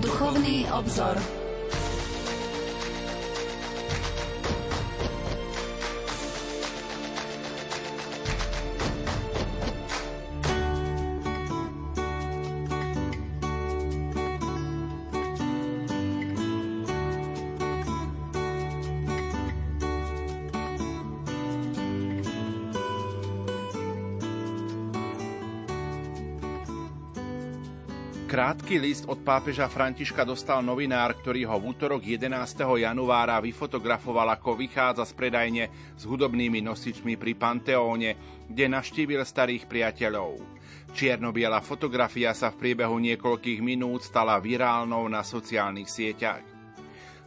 [0.00, 1.43] Duchovný obzor.
[28.64, 32.32] Krátky list od pápeža Františka dostal novinár, ktorý ho v útorok 11.
[32.80, 38.16] januára vyfotografoval, ako vychádza z predajne s hudobnými nosičmi pri Panteóne,
[38.48, 40.40] kde naštívil starých priateľov.
[40.96, 46.53] Čierno-biela fotografia sa v priebehu niekoľkých minút stala virálnou na sociálnych sieťach.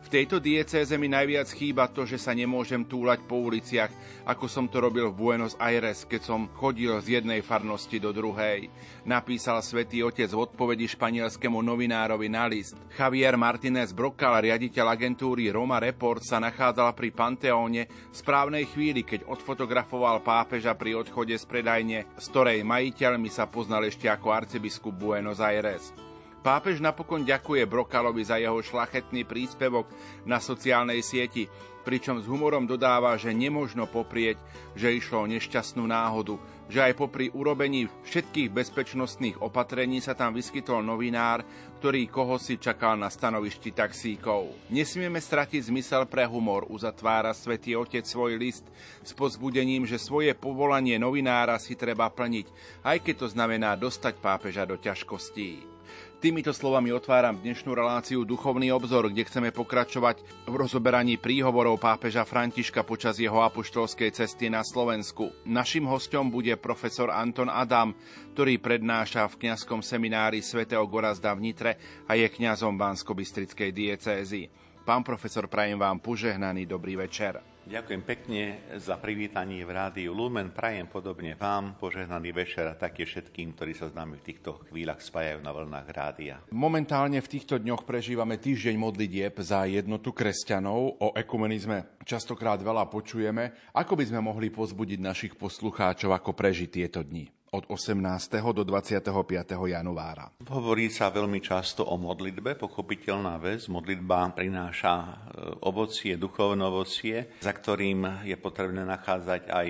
[0.08, 3.92] V tejto diecéze mi najviac chýba to, že sa nemôžem túlať po uliciach,
[4.24, 8.72] ako som to robil v Buenos Aires, keď som chodil z jednej farnosti do druhej.
[9.04, 12.80] Napísal svätý otec v odpovedi španielskému novinárovi na list.
[12.96, 19.28] Javier Martinez Brocal, riaditeľ agentúry Roma Report, sa nachádzal pri Panteóne v správnej chvíli, keď
[19.28, 25.44] odfotografoval pápeža pri odchode z predajne, z ktorej majiteľmi sa poznal ešte ako arcibiskup Buenos
[25.44, 26.07] Aires.
[26.46, 29.90] Pápež napokon ďakuje Brokalovi za jeho šlachetný príspevok
[30.24, 31.50] na sociálnej sieti,
[31.88, 34.36] pričom s humorom dodáva, že nemožno poprieť,
[34.76, 36.36] že išlo o nešťastnú náhodu,
[36.68, 41.48] že aj popri urobení všetkých bezpečnostných opatrení sa tam vyskytol novinár,
[41.80, 44.52] ktorý koho si čakal na stanovišti taxíkov.
[44.68, 48.68] Nesmieme stratiť zmysel pre humor, uzatvára svätý Otec svoj list
[49.00, 52.52] s pozbudením, že svoje povolanie novinára si treba plniť,
[52.84, 55.77] aj keď to znamená dostať pápeža do ťažkostí.
[56.18, 62.82] Týmito slovami otváram dnešnú reláciu Duchovný obzor, kde chceme pokračovať v rozoberaní príhovorov pápeža Františka
[62.82, 65.30] počas jeho apoštolskej cesty na Slovensku.
[65.46, 67.94] Našim hostom bude profesor Anton Adam,
[68.34, 71.78] ktorý prednáša v kňazskom seminári svätého Gorazda v Nitre
[72.10, 74.50] a je kňazom Bansko-Bystrickej diecézy.
[74.90, 77.57] Pán profesor, prajem vám požehnaný dobrý večer.
[77.68, 80.56] Ďakujem pekne za privítanie v rádiu Lumen.
[80.56, 85.04] Prajem podobne vám požehnaný večer a také všetkým, ktorí sa s nami v týchto chvíľach
[85.04, 86.40] spájajú na vlnách rádia.
[86.48, 90.96] Momentálne v týchto dňoch prežívame týždeň modlitieb za jednotu kresťanov.
[90.96, 93.52] O ekumenizme častokrát veľa počujeme.
[93.76, 97.37] Ako by sme mohli pozbudiť našich poslucháčov, ako prežiť tieto dni?
[97.52, 97.96] Od 18.
[98.52, 99.08] do 25.
[99.56, 100.36] januára.
[100.52, 103.72] Hovorí sa veľmi často o modlitbe, pochopiteľná vec.
[103.72, 105.08] Modlitba prináša e,
[105.64, 109.68] ovocie, duchovné ovocie, za ktorým je potrebné nachádzať aj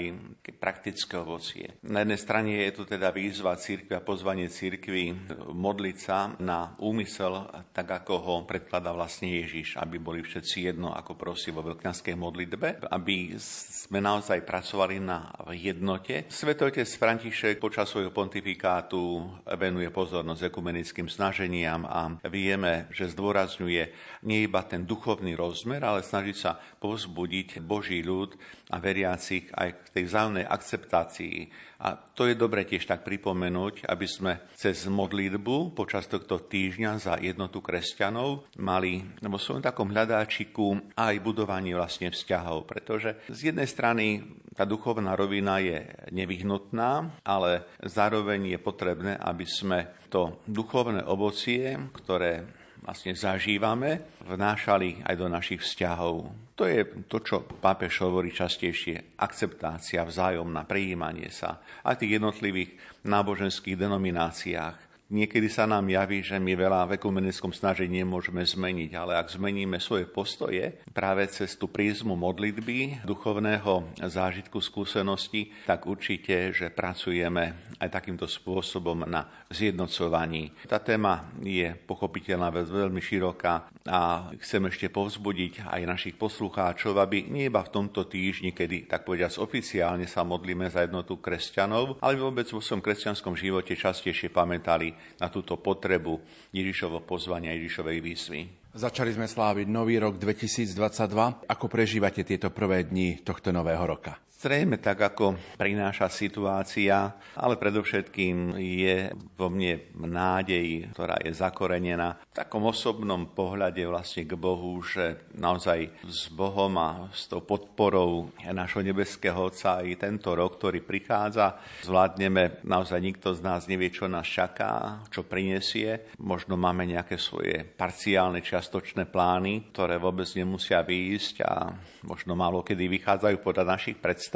[0.58, 1.78] praktické ovocie.
[1.86, 5.14] Na jednej strane je tu teda výzva církvy a pozvanie církvy
[5.54, 7.46] modliť sa na úmysel,
[7.76, 12.90] tak ako ho predkladá vlastne Ježiš, aby boli všetci jedno, ako prosí vo veľkňanskej modlitbe,
[12.90, 16.26] aby sme naozaj pracovali na jednote.
[16.32, 19.28] Svetotec František počas svojho pontifikátu
[19.60, 23.84] venuje pozornosť ekumenickým snaženiam a vieme, že zdôrazňuje
[24.24, 28.40] nie iba ten duchovný rozmer, ale snaží sa povzbudiť Boží ľud
[28.72, 31.36] a veriacich aj k tej vzájomnej akceptácii
[31.78, 37.14] a to je dobre tiež tak pripomenúť, aby sme cez modlitbu počas tohto týždňa za
[37.22, 44.26] jednotu kresťanov mali vo svojom takom hľadáčiku aj budovanie vlastne vzťahov, pretože z jednej strany
[44.58, 52.57] tá duchovná rovina je nevyhnutná, ale zároveň je potrebné, aby sme to duchovné ovocie, ktoré
[52.88, 56.32] vlastne zažívame, vnášali aj do našich vzťahov.
[56.56, 62.72] To je to, čo pápež hovorí častejšie, akceptácia, vzájomná, prijímanie sa aj v tých jednotlivých
[63.04, 64.87] náboženských denomináciách.
[65.08, 69.80] Niekedy sa nám javí, že my veľa v ekumenickom snažení nemôžeme zmeniť, ale ak zmeníme
[69.80, 77.88] svoje postoje práve cez tú prízmu modlitby, duchovného zážitku, skúsenosti, tak určite, že pracujeme aj
[77.88, 80.52] takýmto spôsobom na zjednocovaní.
[80.68, 87.48] Tá téma je pochopiteľná veľmi široká a chcem ešte povzbudiť aj našich poslucháčov, aby nie
[87.48, 92.52] iba v tomto týždni, kedy tak povediac oficiálne sa modlíme za jednotu kresťanov, ale vôbec
[92.52, 96.20] vo svojom kresťanskom živote častejšie pamätali na túto potrebu
[96.54, 98.40] Ježišovo pozvania, Ježišovej výzvy.
[98.78, 101.50] Začali sme sláviť nový rok 2022.
[101.50, 104.22] Ako prežívate tieto prvé dni tohto nového roka?
[104.38, 112.38] Zrejme tak, ako prináša situácia, ale predovšetkým je vo mne nádej, ktorá je zakorenená v
[112.38, 118.86] takom osobnom pohľade vlastne k Bohu, že naozaj s Bohom a s tou podporou našho
[118.86, 124.30] nebeského Otca i tento rok, ktorý prichádza, zvládneme, naozaj nikto z nás nevie, čo nás
[124.30, 126.14] čaká, čo prinesie.
[126.22, 131.74] Možno máme nejaké svoje parciálne, čiastočné plány, ktoré vôbec nemusia výjsť a
[132.06, 134.27] možno málo kedy vychádzajú podľa našich predstav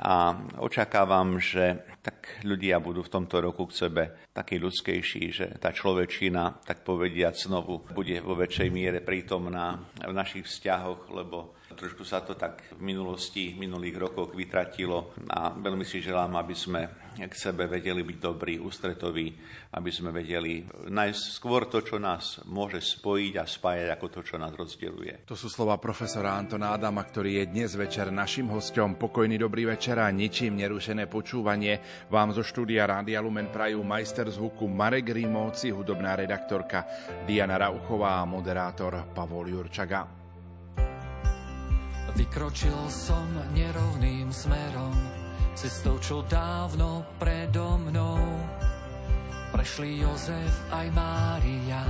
[0.00, 4.02] a očakávam, že tak ľudia budú v tomto roku k sebe
[4.32, 10.46] takí ľudskejší, že tá človečina, tak povediať, znovu bude vo väčšej miere prítomná v našich
[10.46, 16.34] vzťahoch, lebo trošku sa to tak v minulosti, minulých rokoch vytratilo a veľmi si želám,
[16.38, 19.34] aby sme k sebe vedeli byť dobrí, ústretoví,
[19.74, 24.38] aby sme vedeli nájsť skôr to, čo nás môže spojiť a spájať, ako to, čo
[24.38, 25.26] nás rozdeľuje.
[25.26, 28.94] To sú slova profesora Antona Adama, ktorý je dnes večer našim hostom.
[28.94, 34.70] Pokojný dobrý večer a ničím nerušené počúvanie vám zo štúdia Rádia Lumen Prajú majster zvuku
[34.70, 36.86] Marek Rímovci, hudobná redaktorka
[37.26, 40.06] Diana Rauchová a moderátor Pavol Jurčaga.
[42.18, 44.90] Vykročil som nerovným smerom
[45.58, 48.22] cestou, čo dávno predo mnou
[49.50, 51.82] prešli Jozef aj Mária.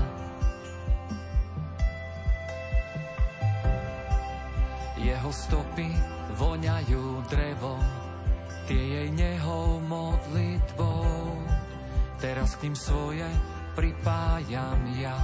[4.96, 5.84] Jeho stopy
[6.40, 7.76] voňajú drevo,
[8.72, 11.36] tie jej nehou modlitbou.
[12.24, 13.28] Teraz k tým svoje
[13.76, 15.20] pripájam ja.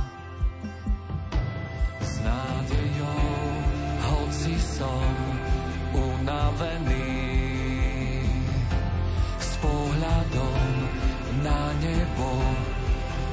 [1.97, 3.25] S nádejou,
[4.05, 5.09] hoci som
[5.97, 7.04] unavený,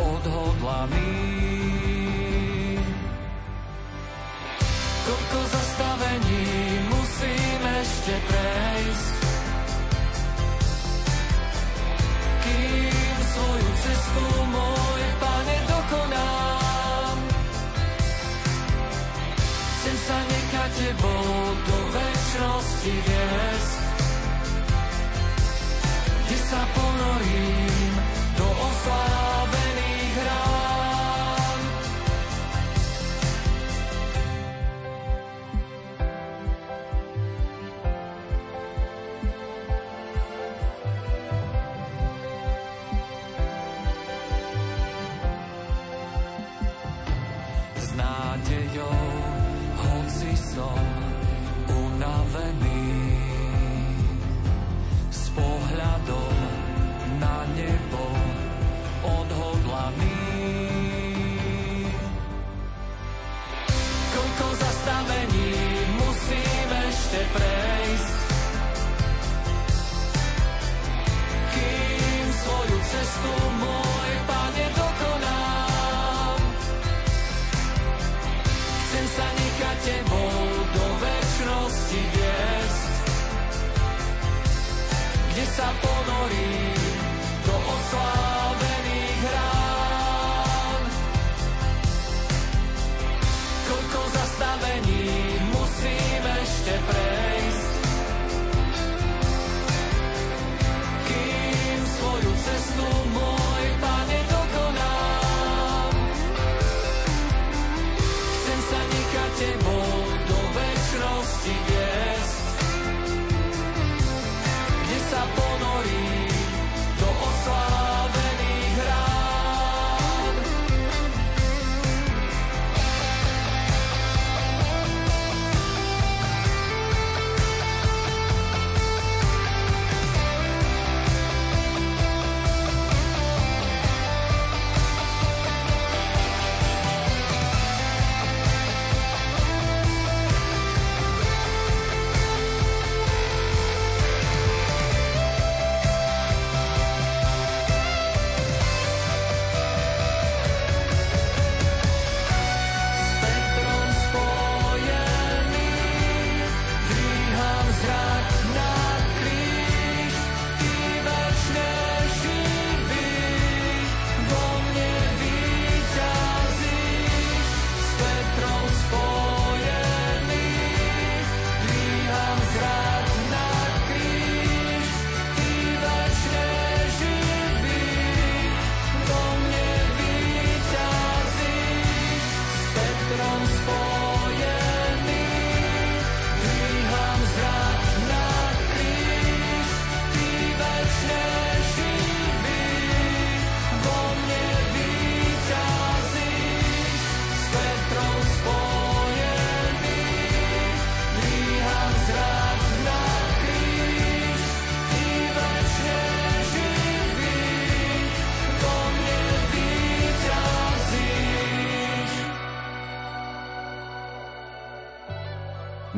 [0.02, 1.14] odhodlaný.
[5.06, 6.46] Koľko zastavení
[6.90, 9.16] musím ešte prejsť,
[12.42, 17.18] kým svoju cestu môj pane dokonám.
[19.78, 21.26] Chcem sa nechať tebou
[21.66, 23.82] do väčšnosti viesť,
[26.52, 27.96] sa ponorím
[28.36, 29.41] do oslávených
[67.12, 68.16] ešte prejsť,
[71.52, 76.40] kým svoju cestu môj pane dokonám.
[78.64, 80.40] Chcem sa nechať tebou
[80.72, 82.92] do väčšnosti viesť,
[85.36, 86.61] kde sa ponorím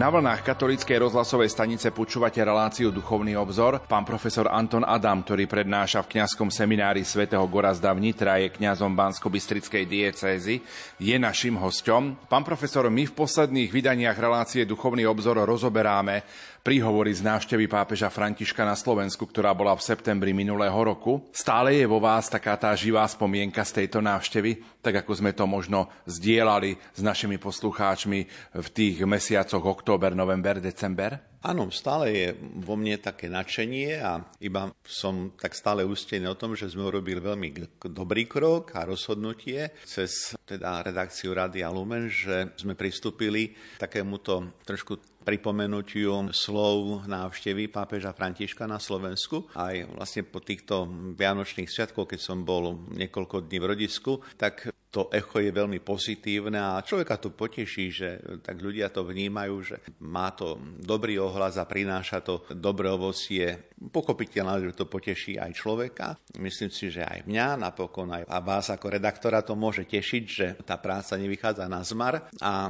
[0.03, 3.79] Na vlnách katolíckej rozhlasovej stanice počúvate reláciu Duchovný obzor.
[3.87, 8.91] Pán profesor Anton Adam, ktorý prednáša v kňazskom seminári svätého Gorazda v Nitra, je kňazom
[8.99, 10.59] Bansko-Bystrickej diecézy,
[10.99, 12.27] je našim hosťom.
[12.27, 16.27] Pán profesor, my v posledných vydaniach relácie Duchovný obzor rozoberáme
[16.63, 21.27] príhovory z návštevy pápeža Františka na Slovensku, ktorá bola v septembri minulého roku.
[21.35, 25.43] Stále je vo vás taká tá živá spomienka z tejto návštevy, tak ako sme to
[25.43, 28.19] možno zdieľali s našimi poslucháčmi
[28.55, 31.35] v tých mesiacoch október, november, december?
[31.43, 32.27] Áno, stále je
[32.63, 37.19] vo mne také nadšenie a iba som tak stále ústený o tom, že sme urobili
[37.19, 45.12] veľmi dobrý krok a rozhodnutie cez teda redakciu Radia Lumen, že sme pristúpili takémuto trošku
[45.23, 49.47] pripomenutiu slov návštevy pápeža Františka na Slovensku.
[49.55, 55.09] Aj vlastne po týchto vianočných sviatkoch, keď som bol niekoľko dní v rodisku, tak to
[55.09, 58.09] echo je veľmi pozitívne a človeka to poteší, že
[58.45, 63.73] tak ľudia to vnímajú, že má to dobrý ohlas a prináša to dobré ovocie.
[63.73, 66.13] Pochopiteľné, že to poteší aj človeka.
[66.37, 70.47] Myslím si, že aj mňa, napokon aj a vás ako redaktora to môže tešiť, že
[70.61, 72.69] tá práca nevychádza na zmar a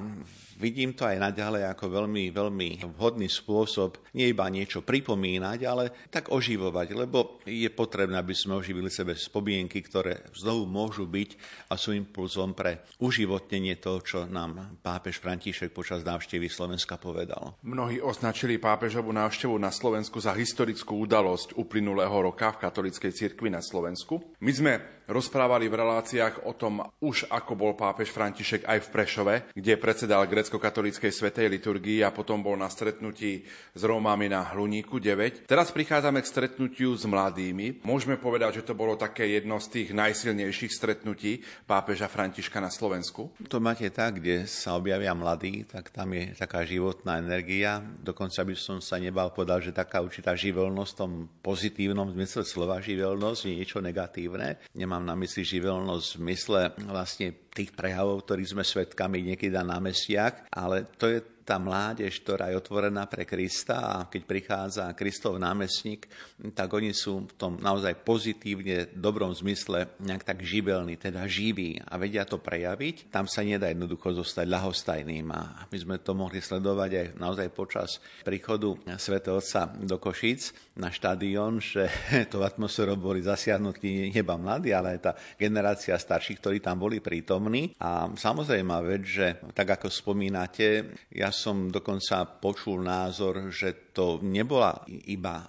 [0.57, 6.29] vidím to aj naďalej ako veľmi, veľmi vhodný spôsob nie iba niečo pripomínať, ale tak
[6.29, 11.29] oživovať, lebo je potrebné, aby sme oživili sebe spomienky, ktoré znovu môžu byť
[11.69, 17.57] a sú impulzom pre uživotnenie toho, čo nám pápež František počas návštevy Slovenska povedal.
[17.65, 23.61] Mnohí označili pápežovú návštevu na Slovensku za historickú udalosť uplynulého roka v katolíckej cirkvi na
[23.63, 24.37] Slovensku.
[24.39, 24.73] My sme
[25.07, 30.23] rozprávali v reláciách o tom už ako bol pápež František aj v Prešove, kde predsedal
[30.43, 35.47] grecko-katolíckej svetej liturgii a potom bol na stretnutí s Rómami na Hluníku 9.
[35.47, 37.79] Teraz prichádzame k stretnutiu s mladými.
[37.87, 43.31] Môžeme povedať, že to bolo také jedno z tých najsilnejších stretnutí pápeža Františka na Slovensku?
[43.47, 47.79] To máte tak, kde sa objavia mladí, tak tam je taká životná energia.
[48.03, 52.83] Dokonca by som sa nebal povedať, že taká určitá živelnosť v tom pozitívnom zmysle slova
[52.83, 54.59] živelnosť je niečo negatívne.
[54.75, 59.77] Nemá Mám na mysli živelnosť v zmysle vlastne tých prejavov, ktorých sme svetkami niekedy na
[59.77, 65.35] námestiach, ale to je tá mládež, ktorá je otvorená pre Krista a keď prichádza Kristov
[65.35, 66.07] námestník,
[66.55, 71.99] tak oni sú v tom naozaj pozitívne, dobrom zmysle nejak tak živelní, teda živí a
[71.99, 73.11] vedia to prejaviť.
[73.11, 77.99] Tam sa nedá jednoducho zostať ľahostajným a my sme to mohli sledovať aj naozaj počas
[78.23, 79.19] príchodu Sv.
[79.27, 81.91] Otca do Košíc na štadión, že
[82.31, 87.75] to atmosférou boli zasiahnutí neba mladí, ale aj tá generácia starších, ktorí tam boli prítomní.
[87.83, 94.85] A samozrejme vec, že tak ako spomínate, ja som dokonca počul názor, že to nebola
[95.09, 95.47] iba e,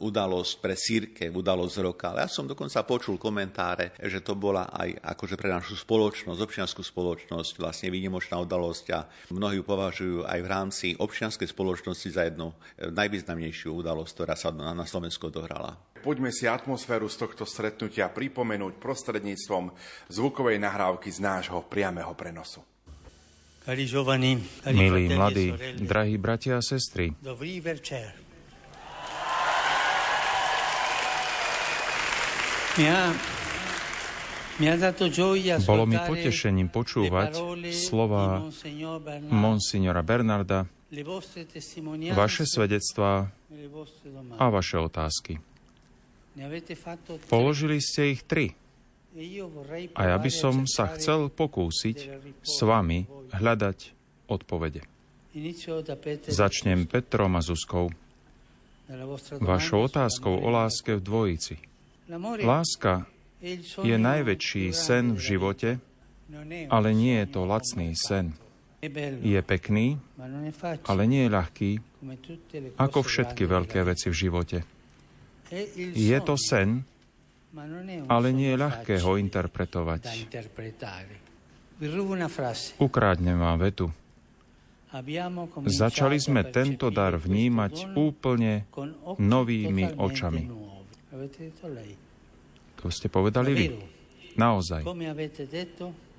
[0.00, 4.96] udalosť pre církev, udalosť roka, ale ja som dokonca počul komentáre, že to bola aj
[5.16, 10.48] akože pre našu spoločnosť, občianskú spoločnosť vlastne výnimočná udalosť a mnohí ju považujú aj v
[10.48, 15.76] rámci občianskej spoločnosti za jednu e, najvýznamnejšiu udalosť, ktorá sa na Slovensku dohrala.
[16.06, 19.74] Poďme si atmosféru z tohto stretnutia pripomenúť prostredníctvom
[20.06, 22.75] zvukovej nahrávky z nášho priamého prenosu.
[24.70, 25.50] Milí mladí,
[25.82, 27.10] drahí bratia a sestry,
[35.66, 37.32] bolo mi potešením počúvať
[37.74, 38.46] slova
[39.34, 40.70] monsignora Bernarda,
[42.14, 43.34] vaše svedectvá
[44.38, 45.42] a vaše otázky.
[47.26, 48.54] Položili ste ich tri.
[49.96, 51.96] A ja by som sa chcel pokúsiť
[52.44, 53.78] s vami hľadať
[54.28, 54.84] odpovede.
[56.28, 57.88] Začnem Petrom a Zuzkou.
[59.40, 61.56] Vašou otázkou o láske v dvojici.
[62.44, 63.08] Láska
[63.80, 65.70] je najväčší sen v živote,
[66.68, 68.36] ale nie je to lacný sen.
[69.24, 69.96] Je pekný,
[70.84, 71.70] ale nie je ľahký,
[72.76, 74.58] ako všetky veľké veci v živote.
[75.96, 76.84] Je to sen,
[78.06, 80.02] ale nie je ľahké ho interpretovať.
[82.80, 83.86] Ukradnem vám vetu.
[85.66, 88.64] Začali sme tento dar vnímať úplne
[89.20, 90.42] novými očami.
[92.80, 93.66] To ste povedali vy.
[94.36, 94.84] Naozaj.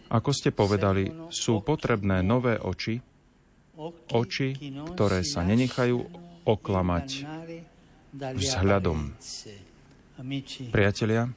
[0.08, 3.02] Ako ste povedali, sú potrebné nové oči,
[4.14, 4.50] oči,
[4.94, 5.98] ktoré sa nenechajú
[6.48, 7.08] oklamať
[8.16, 9.14] vzhľadom
[10.74, 11.30] Priatelia,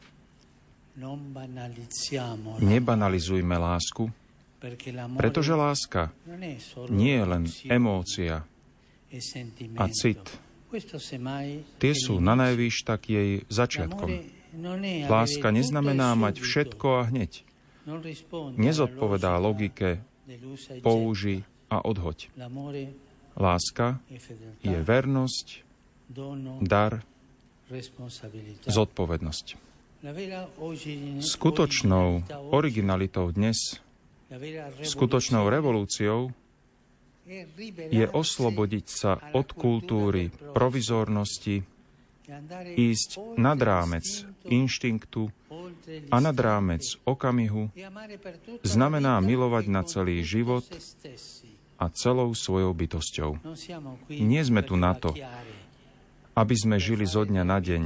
[2.60, 4.08] nebanalizujme lásku,
[5.20, 6.08] pretože láska
[6.88, 8.48] nie je len emócia
[9.12, 9.20] e
[9.76, 10.24] a cit.
[11.82, 14.08] Tie sú na najvýš tak jej začiatkom.
[15.10, 17.42] Láska neznamená mať všetko a hneď.
[18.54, 20.00] Nezodpovedá logike
[20.80, 22.30] použi a odhoď.
[23.34, 23.98] Láska
[24.62, 25.46] je vernosť,
[26.62, 27.02] dar,
[28.66, 29.46] zodpovednosť.
[31.20, 32.08] Skutočnou
[32.56, 33.78] originalitou dnes,
[34.80, 36.32] skutočnou revolúciou
[37.92, 41.62] je oslobodiť sa od kultúry provizornosti,
[42.78, 44.06] ísť nad rámec
[44.46, 45.28] inštinktu
[46.08, 47.68] a nad rámec okamihu,
[48.62, 50.64] znamená milovať na celý život
[51.80, 53.36] a celou svojou bytosťou.
[54.08, 55.12] Nie sme tu na to,
[56.34, 57.82] aby sme žili zo dňa na deň,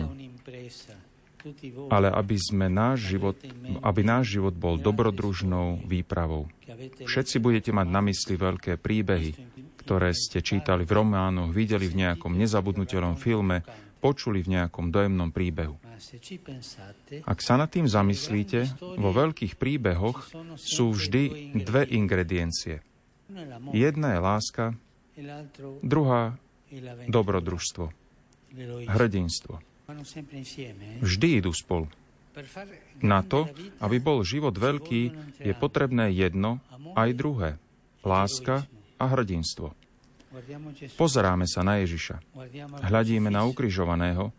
[1.92, 3.36] ale aby, sme náš život,
[3.84, 6.48] aby náš život bol dobrodružnou výpravou.
[7.04, 9.30] Všetci budete mať na mysli veľké príbehy,
[9.84, 13.60] ktoré ste čítali v románoch, videli v nejakom nezabudnutelnom filme,
[14.00, 15.80] počuli v nejakom dojemnom príbehu.
[17.24, 20.28] Ak sa nad tým zamyslíte, vo veľkých príbehoch
[20.60, 22.84] sú vždy dve ingrediencie.
[23.72, 24.64] Jedna je láska,
[25.80, 26.36] druhá
[27.08, 28.03] dobrodružstvo,
[28.88, 29.60] hrdinstvo.
[31.04, 31.86] Vždy idú spolu.
[33.04, 33.46] Na to,
[33.78, 35.02] aby bol život veľký,
[35.38, 36.58] je potrebné jedno
[36.98, 37.50] aj druhé.
[38.02, 38.66] Láska
[38.98, 39.72] a hrdinstvo.
[40.98, 42.18] Pozeráme sa na Ježiša.
[42.90, 44.34] Hľadíme na ukrižovaného.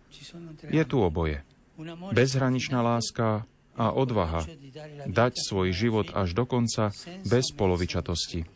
[0.68, 1.40] Je tu oboje.
[2.12, 4.48] Bezhraničná láska a odvaha
[5.08, 6.92] dať svoj život až do konca
[7.28, 8.48] bez polovičatosti.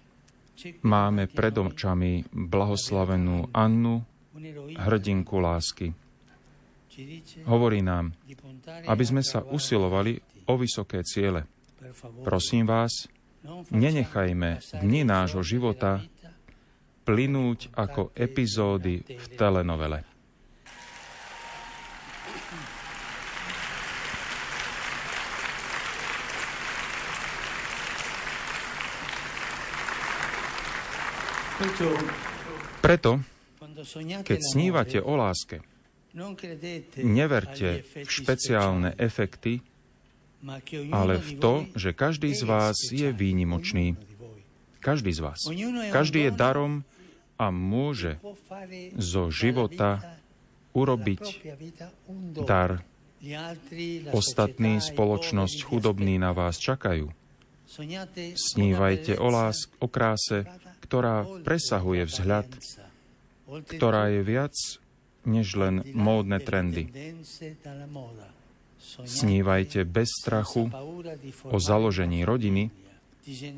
[0.84, 4.04] Máme pred očami blahoslavenú Annu,
[4.80, 5.94] hrdinku lásky.
[7.48, 8.12] Hovorí nám,
[8.88, 10.20] aby sme sa usilovali
[10.50, 11.48] o vysoké ciele.
[12.26, 13.08] Prosím vás,
[13.72, 16.04] nenechajme dni nášho života
[17.08, 20.06] plynúť ako epizódy v telenovele.
[32.80, 33.20] Preto,
[34.26, 35.64] keď snívate o láske,
[37.00, 39.62] neverte v špeciálne efekty,
[40.90, 44.00] ale v to, že každý z vás je výnimočný.
[44.80, 45.40] Každý z vás.
[45.92, 46.88] Každý je darom
[47.36, 48.16] a môže
[48.96, 50.00] zo života
[50.72, 51.24] urobiť
[52.48, 52.84] dar.
[54.16, 57.12] Ostatní spoločnosť chudobní na vás čakajú.
[58.34, 60.48] Snívajte o lásk, o kráse,
[60.88, 62.48] ktorá presahuje vzhľad,
[63.50, 64.56] ktorá je viac
[65.28, 66.88] než len módne trendy.
[69.04, 70.72] Snívajte bez strachu
[71.44, 72.72] o založení rodiny,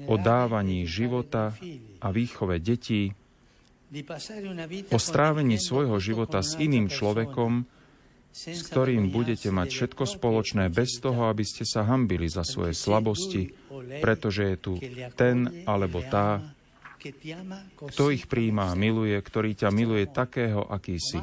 [0.10, 1.56] o dávaní života
[2.02, 3.14] a výchove detí,
[4.92, 7.68] o strávení svojho života s iným človekom,
[8.32, 13.52] s ktorým budete mať všetko spoločné bez toho, aby ste sa hambili za svoje slabosti,
[14.00, 14.74] pretože je tu
[15.20, 16.40] ten alebo tá,
[17.02, 21.18] kto ich príjma a miluje, ktorý ťa miluje takého, aký si.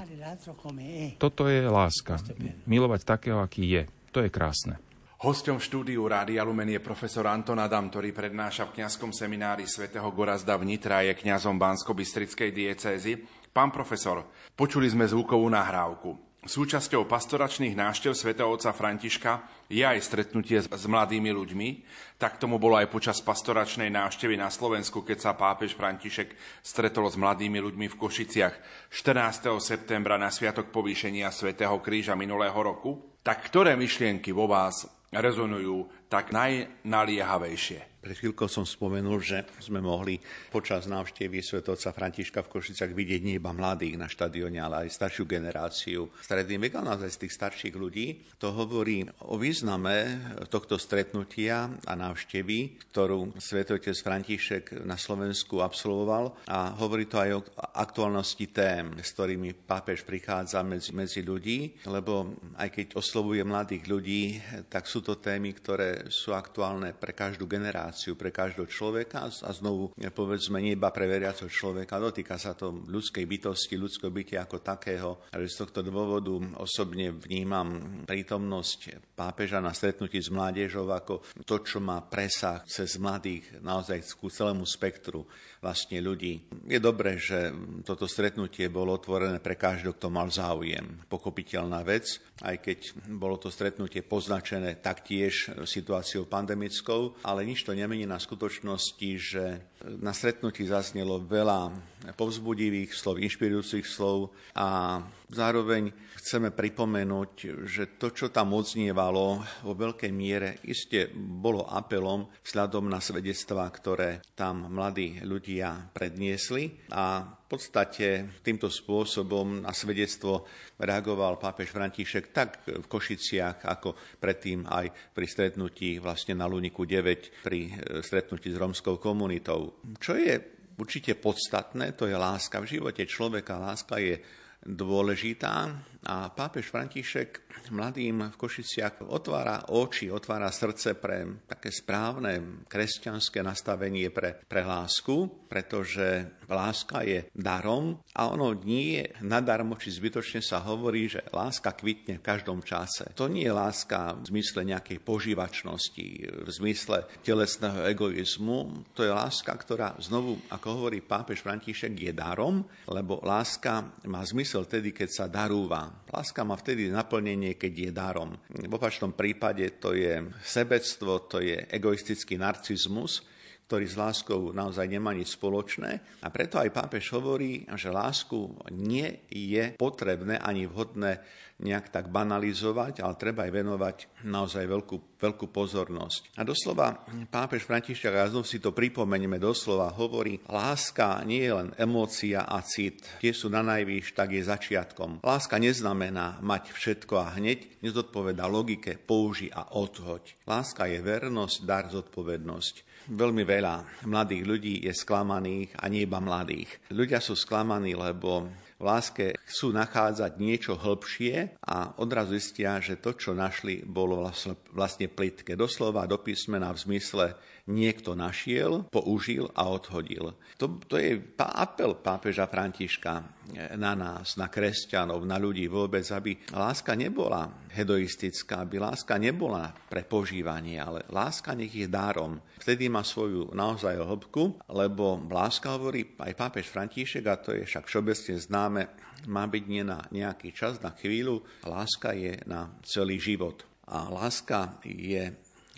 [1.23, 2.19] Toto je láska.
[2.67, 3.83] Milovať takého, aký je.
[4.11, 4.83] To je krásne.
[5.19, 10.55] Hosťom štúdiu Rádia Lumen je profesor Anton Adam, ktorý prednáša v kňazskom seminári svätého Gorazda
[10.55, 13.27] v Nitra a je kňazom Bansko-Bystrickej diecézy.
[13.51, 16.28] Pán profesor, počuli sme zvukovú nahrávku.
[16.47, 21.69] Súčasťou pastoračných návštev svätého otca Františka je aj stretnutie s, mladými ľuďmi.
[22.15, 27.19] Tak tomu bolo aj počas pastoračnej návštevy na Slovensku, keď sa pápež František stretol s
[27.19, 28.55] mladými ľuďmi v Košiciach
[28.87, 29.51] 14.
[29.59, 33.19] septembra na Sviatok povýšenia svätého Kríža minulého roku.
[33.27, 37.98] Tak ktoré myšlienky vo vás rezonujú tak najnaliehavejšie?
[37.99, 40.23] Pred chvíľkou som spomenul, že sme mohli
[40.55, 45.27] počas návštevy svetovca Františka v Košicach vidieť nie iba mladých na štadióne, ale aj staršiu
[45.27, 46.07] generáciu.
[46.23, 48.23] Stredný vek, ale naozaj z tých starších ľudí.
[48.39, 50.15] To hovorí o význame
[50.47, 57.45] tohto stretnutia a návštevy, ktorú svetotec František na Slovensku absolvoval a hovorí to aj o
[57.83, 62.31] aktuálnosti tém, s ktorými pápež prichádza medzi, medzi ľudí, lebo
[62.63, 64.23] aj keď oslovuje mladých ľudí,
[64.71, 69.51] tak sú to témy, ktoré sú aktuálne pre každú generáciu generáciu pre každého človeka a
[69.57, 74.61] znovu povedzme nie iba pre veriaceho človeka, dotýka sa to ľudskej bytosti, ľudského bytia ako
[74.61, 75.25] takého.
[75.33, 81.81] Ale z tohto dôvodu osobne vnímam prítomnosť pápeža na stretnutí s mládežou ako to, čo
[81.81, 85.25] má presah cez mladých naozaj ku celému spektru
[85.59, 86.45] vlastne ľudí.
[86.69, 87.51] Je dobré, že
[87.83, 91.03] toto stretnutie bolo otvorené pre každého, kto mal záujem.
[91.11, 92.79] Pochopiteľná vec, aj keď
[93.17, 100.11] bolo to stretnutie poznačené taktiež situáciou pandemickou, ale nič to nemení na skutočnosti, že Na
[100.11, 101.71] stretnutí zaznelo veľa
[102.19, 104.99] povzbudivých slov, inšpirujúcich slov a
[105.31, 112.91] zároveň chceme pripomenúť, že to, čo tam odznievalo vo veľkej miere, iste bolo apelom vzhľadom
[112.91, 120.45] na svedectvá, ktoré tam mladí ľudia predniesli a v podstate týmto spôsobom na svedectvo
[120.77, 127.41] reagoval pápež František tak v Košiciach, ako predtým aj pri stretnutí vlastne na Luniku 9,
[127.41, 129.68] pri e, stretnutí s romskou komunitou.
[129.99, 130.35] Čo je
[130.79, 132.63] určite podstatné, to je láska.
[132.63, 134.19] V živote človeka láska je
[134.63, 135.71] dôležitá
[136.09, 144.09] a pápež František mladým v Košiciach otvára oči, otvára srdce pre také správne kresťanské nastavenie
[144.09, 150.65] pre, pre lásku, pretože láska je darom a ono nie je nadarmo, či zbytočne sa
[150.65, 153.13] hovorí, že láska kvitne v každom čase.
[153.13, 158.89] To nie je láska v zmysle nejakej požívačnosti, v zmysle telesného egoizmu.
[158.97, 164.65] To je láska, ktorá znovu, ako hovorí pápež František, je darom, lebo láska má zmysel
[164.65, 165.98] tedy, keď sa darúva.
[166.07, 168.31] Láska má vtedy naplnenie, keď je darom.
[168.49, 173.25] V opačnom prípade to je sebectvo, to je egoistický narcizmus,
[173.69, 176.25] ktorý s láskou naozaj nemá nič spoločné.
[176.25, 181.21] A preto aj pápež hovorí, že lásku nie je potrebné ani vhodné
[181.59, 186.39] nejak tak banalizovať, ale treba aj venovať naozaj veľkú, veľkú pozornosť.
[186.39, 191.69] A doslova pápež František, a znovu si to pripomeňme, doslova hovorí, láska nie je len
[191.75, 195.27] emócia a cit, tie sú na najvýš, tak je začiatkom.
[195.27, 200.39] Láska neznamená mať všetko a hneď, nezodpoveda logike, použi a odhoď.
[200.47, 202.88] Láska je vernosť, dar, zodpovednosť.
[203.09, 206.69] Veľmi veľa mladých ľudí je sklamaných a nie iba mladých.
[206.93, 213.17] Ľudia sú sklamaní, lebo v láske chcú nachádzať niečo hĺbšie a odrazu zistia, že to,
[213.17, 214.23] čo našli, bolo
[214.71, 215.59] vlastne, plitké.
[215.59, 217.27] Doslova do písmena v zmysle
[217.69, 220.33] niekto našiel, použil a odhodil.
[220.57, 223.39] To, to je apel pápeža Františka
[223.77, 230.05] na nás, na kresťanov, na ľudí vôbec, aby láska nebola hedoistická, aby láska nebola pre
[230.05, 232.41] požívanie, ale láska nech je dárom.
[232.61, 237.85] Vtedy má svoju naozaj hĺbku, lebo láska hovorí aj pápež František, a to je však
[237.89, 238.83] všeobecne známe,
[239.29, 243.65] má byť nie na nejaký čas, na chvíľu, láska je na celý život.
[243.89, 245.33] A láska je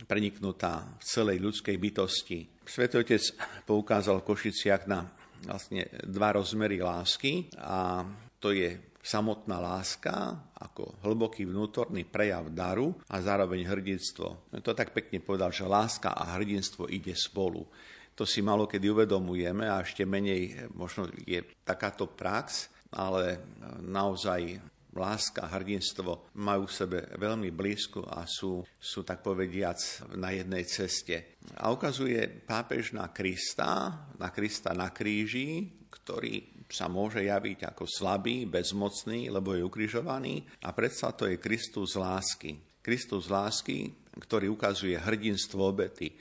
[0.05, 2.39] preniknutá v celej ľudskej bytosti.
[2.65, 3.23] Svetý Otec
[3.67, 5.09] poukázal v Košiciach na
[5.45, 8.05] vlastne dva rozmery lásky a
[8.41, 14.53] to je samotná láska ako hlboký vnútorný prejav daru a zároveň hrdinstvo.
[14.61, 17.65] To tak pekne povedal, že láska a hrdinstvo ide spolu.
[18.13, 23.41] To si malo kedy uvedomujeme a ešte menej možno je takáto prax, ale
[23.81, 24.61] naozaj
[24.95, 29.79] láska hrdinstvo majú v sebe veľmi blízko a sú, sú tak povediac
[30.19, 31.39] na jednej ceste.
[31.59, 38.47] A ukazuje pápež na Krista, na Krista na kríži, ktorý sa môže javiť ako slabý,
[38.47, 42.59] bezmocný, lebo je ukrižovaný a predsa to je Kristus lásky.
[42.81, 46.15] Kristus lásky, ktorý ukazuje hrdinstvo obety.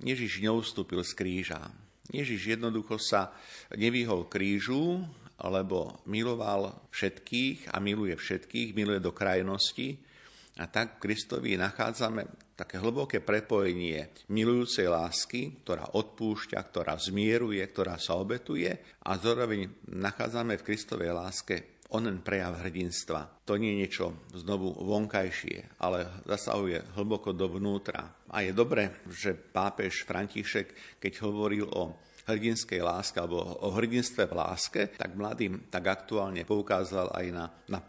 [0.00, 1.60] Ježiš neustúpil z kríža.
[2.10, 3.30] Ježiš jednoducho sa
[3.76, 5.04] nevyhol krížu,
[5.48, 9.96] lebo miloval všetkých a miluje všetkých, miluje do krajnosti.
[10.60, 17.96] A tak v Kristovi nachádzame také hlboké prepojenie milujúcej lásky, ktorá odpúšťa, ktorá zmieruje, ktorá
[17.96, 18.68] sa obetuje
[19.00, 23.42] a zároveň nachádzame v Kristovej láske onen prejav hrdinstva.
[23.48, 28.30] To nie je niečo znovu vonkajšie, ale zasahuje hlboko dovnútra.
[28.30, 31.98] A je dobré, že pápež František, keď hovoril o
[32.30, 37.80] hrdinskej láske alebo o hrdinstve v láske, tak mladým tak aktuálne poukázal aj na, na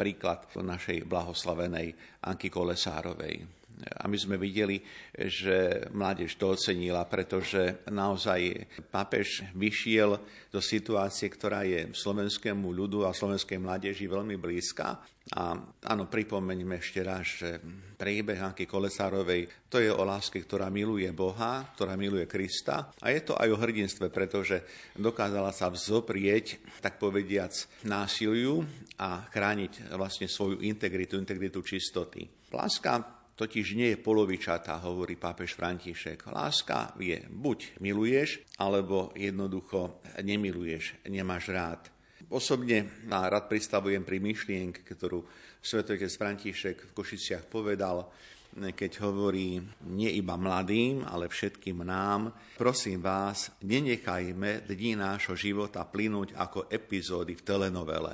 [0.66, 1.94] našej blahoslavenej
[2.26, 3.61] Anky Kolesárovej.
[3.82, 4.82] A my sme videli,
[5.14, 10.18] že mládež to ocenila, pretože naozaj pápež vyšiel
[10.52, 15.00] do situácie, ktorá je slovenskému ľudu a slovenskej mládeži veľmi blízka
[15.32, 15.54] a
[15.86, 17.62] áno, pripomeňme ešte raz, že
[17.96, 23.22] príbeh Anky Kolesárovej to je o láske, ktorá miluje Boha, ktorá miluje Krista a je
[23.22, 24.66] to aj o hrdinstve, pretože
[24.98, 27.54] dokázala sa vzoprieť, tak povediac,
[27.86, 28.66] násiliu
[28.98, 32.26] a chrániť vlastne svoju integritu, integritu čistoty.
[32.52, 36.30] Láska totiž nie je polovičatá, hovorí pápež František.
[36.30, 41.82] Láska je buď miluješ, alebo jednoducho nemiluješ, nemáš rád.
[42.30, 45.26] Osobne rád pristavujem pri myšlienke, ktorú
[45.58, 48.06] svetotec František v Košiciach povedal,
[48.52, 49.58] keď hovorí
[49.90, 52.30] nie iba mladým, ale všetkým nám,
[52.62, 58.14] prosím vás, nenechajme dní nášho života plynúť ako epizódy v telenovele.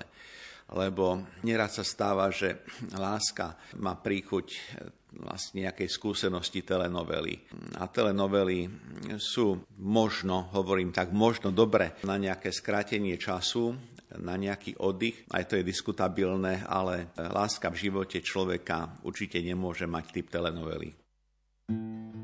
[0.74, 2.64] Lebo nerad sa stáva, že
[2.96, 4.48] láska má príchuť
[5.18, 7.40] vlastne nejakej skúsenosti telenovely.
[7.80, 8.68] A telenovely
[9.18, 13.74] sú možno, hovorím tak, možno dobre na nejaké skrátenie času,
[14.18, 20.06] na nejaký oddych, aj to je diskutabilné, ale láska v živote človeka určite nemôže mať
[20.16, 20.96] typ telenovely.
[21.68, 22.17] zavolal,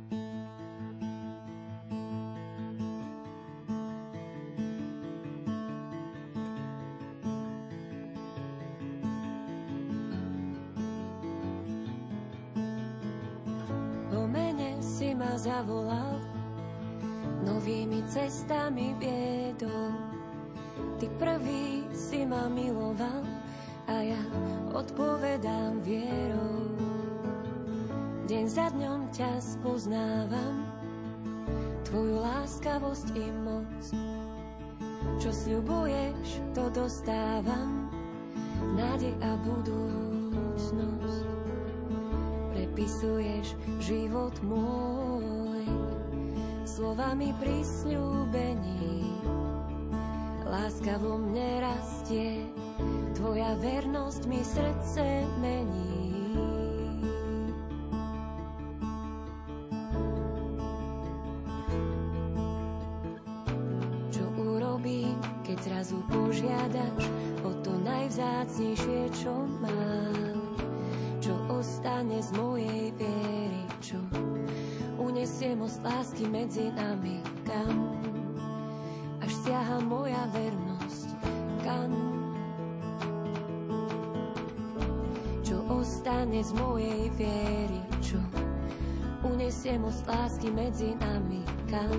[91.74, 91.90] kam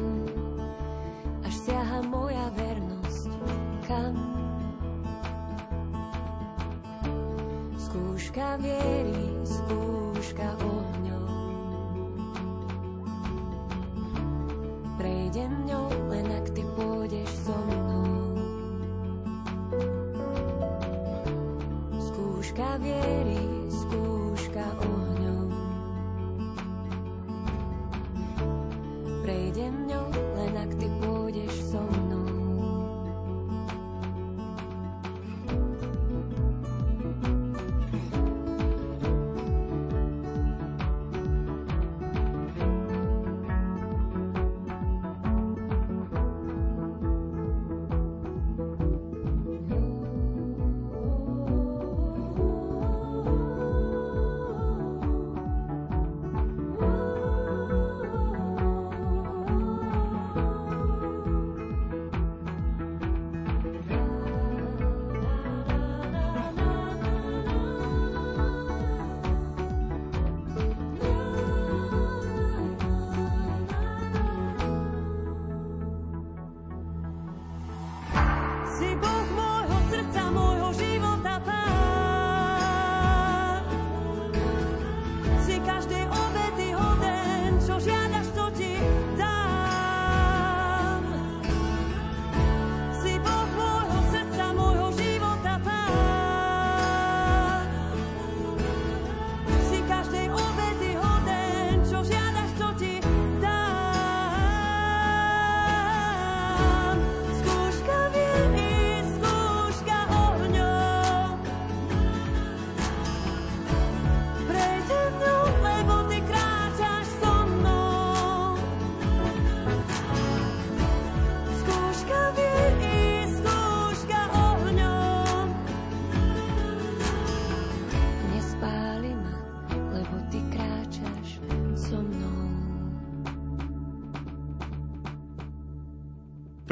[1.43, 3.31] až siaha moja vernosť,
[3.91, 4.15] kam
[7.75, 11.27] skúška viery, skúška ohňov
[14.95, 18.39] prejdem ňou, len ak ty pôjdeš so mnou.
[21.99, 23.34] Skúška viery,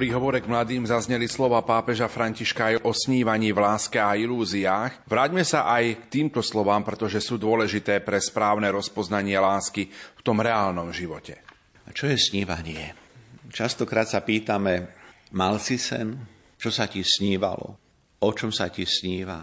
[0.03, 5.07] Pri hovore k mladým zazneli slova pápeža Františka aj o snívaní v láske a ilúziách.
[5.07, 10.43] Vráťme sa aj k týmto slovám, pretože sú dôležité pre správne rozpoznanie lásky v tom
[10.43, 11.39] reálnom živote.
[11.87, 12.99] A čo je snívanie?
[13.47, 14.91] Častokrát sa pýtame,
[15.39, 16.19] mal si sen?
[16.59, 17.79] Čo sa ti snívalo?
[18.27, 19.39] O čom sa ti sníva?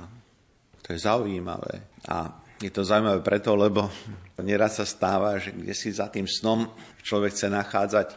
[0.83, 2.03] To je zaujímavé.
[2.11, 3.87] A je to zaujímavé preto, lebo
[4.43, 6.67] nieraz sa stáva, že kde si za tým snom
[6.99, 8.07] človek chce nachádzať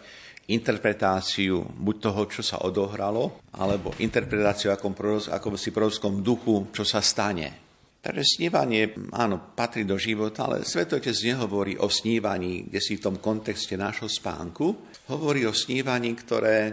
[0.51, 4.91] interpretáciu buď toho, čo sa odohralo, alebo interpretáciu ako,
[5.31, 7.63] ako si prorockom duchu, čo sa stane.
[8.03, 13.17] Takže snívanie, áno, patrí do života, ale Svetotec nehovorí o snívaní, kde si v tom
[13.23, 16.73] kontexte nášho spánku, hovorí o snívaní, ktoré e,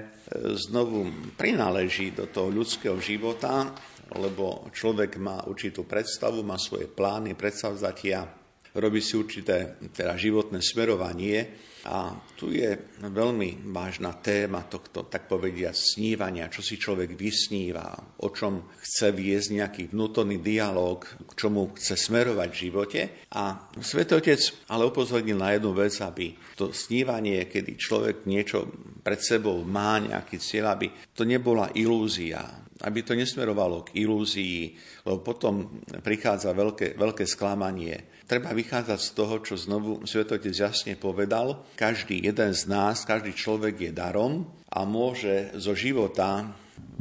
[0.58, 1.06] znovu
[1.38, 3.70] prináleží do toho ľudského života,
[4.18, 8.26] lebo človek má určitú predstavu, má svoje plány, predstavzatia,
[8.74, 12.70] robí si určité teda životné smerovanie a tu je
[13.02, 17.90] veľmi vážna téma tohto, tak povedia, snívania, čo si človek vysníva,
[18.22, 23.02] o čom chce viesť nejaký vnútorný dialog, k čomu chce smerovať v živote.
[23.34, 28.70] A Svetotec ale upozornil na jednu vec, aby to snívanie, kedy človek niečo
[29.02, 34.78] pred sebou má, nejaký cieľ, aby to nebola ilúzia, aby to nesmerovalo k ilúzii,
[35.10, 38.09] lebo potom prichádza veľké, veľké sklamanie.
[38.30, 41.66] Treba vychádzať z toho, čo znovu Svetotec jasne povedal.
[41.74, 46.46] Každý jeden z nás, každý človek je darom a môže zo života,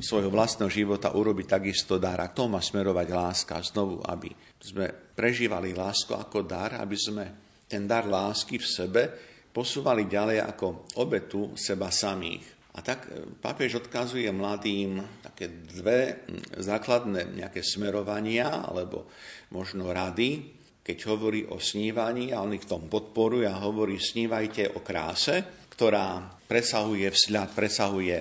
[0.00, 2.16] svojho vlastného života urobiť takisto dar.
[2.24, 7.24] A k má smerovať láska znovu, aby sme prežívali lásku ako dar, aby sme
[7.68, 9.02] ten dar lásky v sebe
[9.52, 12.72] posúvali ďalej ako obetu seba samých.
[12.72, 16.24] A tak e, pápež odkazuje mladým také dve
[16.56, 19.12] základné nejaké smerovania alebo
[19.52, 20.57] možno rady,
[20.88, 26.40] keď hovorí o snívaní a oni v tom podporujú a hovorí snívajte o kráse, ktorá
[26.48, 28.16] presahuje vzhľad, presahuje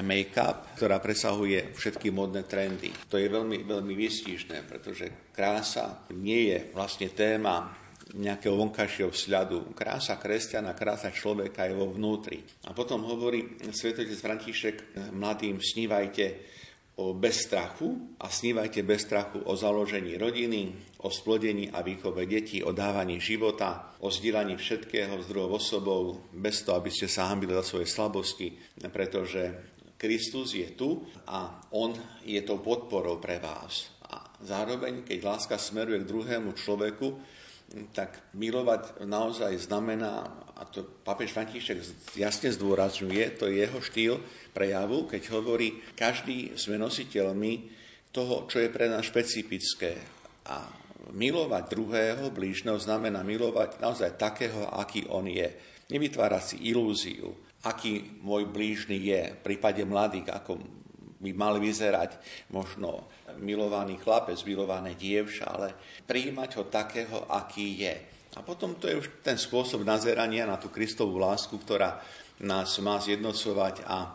[0.00, 2.88] make-up, ktorá presahuje všetky modné trendy.
[3.12, 7.76] To je veľmi, veľmi výstižné, pretože krása nie je vlastne téma
[8.16, 9.76] nejakého vonkajšieho vzhľadu.
[9.76, 12.40] Krása kresťana, krása človeka je vo vnútri.
[12.64, 14.76] A potom hovorí svetotec František
[15.12, 16.56] mladým, snívajte
[17.14, 22.74] bez strachu a snívajte bez strachu o založení rodiny, o splodení a výchove detí, o
[22.74, 27.62] dávaní života, o zdieľaní všetkého s druhou osobou, bez toho, aby ste sa hambili za
[27.62, 28.58] svoje slabosti,
[28.90, 29.54] pretože
[29.94, 31.94] Kristus je tu a On
[32.26, 33.94] je tou podporou pre vás.
[34.10, 37.18] A zároveň, keď láska smeruje k druhému človeku,
[37.92, 40.24] tak milovať naozaj znamená,
[40.56, 41.84] a to papež František
[42.16, 44.14] jasne zdôrazňuje, to je jeho štýl
[44.56, 47.52] prejavu, keď hovorí, každý sme nositeľmi
[48.08, 50.00] toho, čo je pre nás špecifické.
[50.48, 50.64] A
[51.12, 55.52] milovať druhého blížneho znamená milovať naozaj takého, aký on je.
[55.92, 59.22] Nevytvárať si ilúziu, aký môj blížny je.
[59.36, 60.56] V prípade mladých, ako
[61.20, 62.16] by mal vyzerať
[62.54, 63.08] možno
[63.40, 65.74] milovaný chlapec, milované dievča, ale
[66.04, 67.94] príjmať ho takého, aký je.
[68.36, 71.98] A potom to je už ten spôsob nazerania na tú Kristovú lásku, ktorá
[72.38, 74.14] nás má zjednocovať a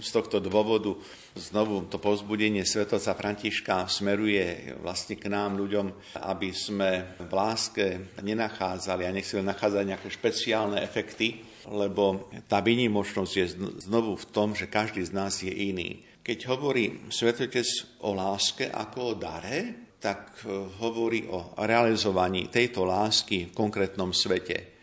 [0.00, 0.96] z tohto dôvodu
[1.36, 9.04] znovu to pozbudenie svetoca Františka smeruje vlastne k nám ľuďom, aby sme v láske nenachádzali
[9.04, 13.46] a nechceli nachádzať nejaké špeciálne efekty, lebo tá výnimočnosť je
[13.84, 16.00] znovu v tom, že každý z nás je iný.
[16.20, 17.66] Keď hovorí svetotec
[18.04, 24.80] o láske ako o dare, tak e, hovorí o realizovaní tejto lásky v konkrétnom svete.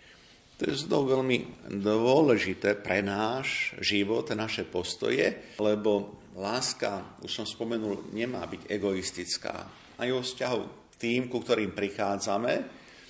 [0.58, 8.10] To je znovu veľmi dôležité pre náš život, naše postoje, lebo láska, už som spomenul,
[8.10, 9.56] nemá byť egoistická.
[9.98, 12.54] Aj o vzťahu k tým, ku ktorým prichádzame,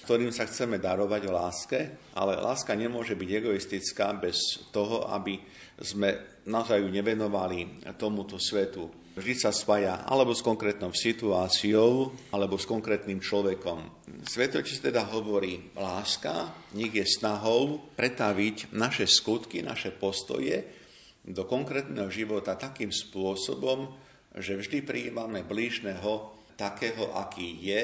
[0.03, 1.79] ktorým sa chceme darovať o láske,
[2.15, 5.39] ale láska nemôže byť egoistická bez toho, aby
[5.83, 8.87] sme naozaj ju nevenovali tomuto svetu.
[9.17, 14.05] Vždy sa spája alebo s konkrétnou situáciou, alebo s konkrétnym človekom.
[14.23, 20.69] Svetočist teda hovorí, láska nech je snahou pretaviť naše skutky, naše postoje
[21.27, 23.91] do konkrétneho života takým spôsobom,
[24.37, 27.83] že vždy prijímame blížneho takého, aký je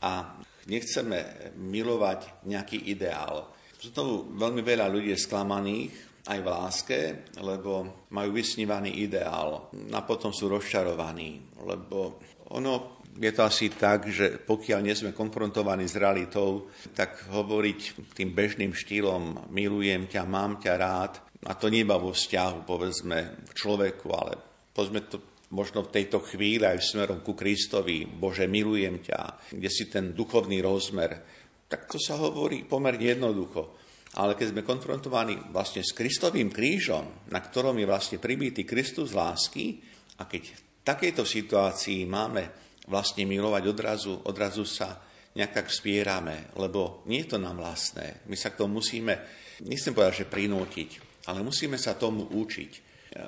[0.00, 0.32] a
[0.64, 3.52] nechceme milovať nejaký ideál.
[3.84, 6.98] Znovu veľmi veľa ľudí sklamaných, aj v láske,
[7.40, 12.16] lebo majú vysnívaný ideál a potom sú rozčarovaní, lebo
[12.56, 18.34] ono je to asi tak, že pokiaľ nie sme konfrontovaní s realitou, tak hovoriť tým
[18.34, 21.12] bežným štýlom milujem ťa, mám ťa rád,
[21.44, 24.32] a to nie iba vo vzťahu, povedzme, k človeku, ale
[24.72, 25.20] povedzme to
[25.54, 30.58] možno v tejto chvíli aj smerom ku Kristovi, Bože, milujem ťa, kde si ten duchovný
[30.64, 31.22] rozmer,
[31.70, 33.83] tak to sa hovorí pomerne jednoducho.
[34.14, 39.82] Ale keď sme konfrontovaní vlastne s Kristovým krížom, na ktorom je vlastne pribitý Kristus lásky,
[40.22, 42.46] a keď v takejto situácii máme
[42.86, 45.02] vlastne milovať odrazu, odrazu sa
[45.34, 48.22] nejak vspierame, lebo nie je to nám vlastné.
[48.30, 49.18] My sa k tomu musíme,
[49.66, 50.90] nechcem povedať, že prinútiť,
[51.26, 52.72] ale musíme sa tomu učiť.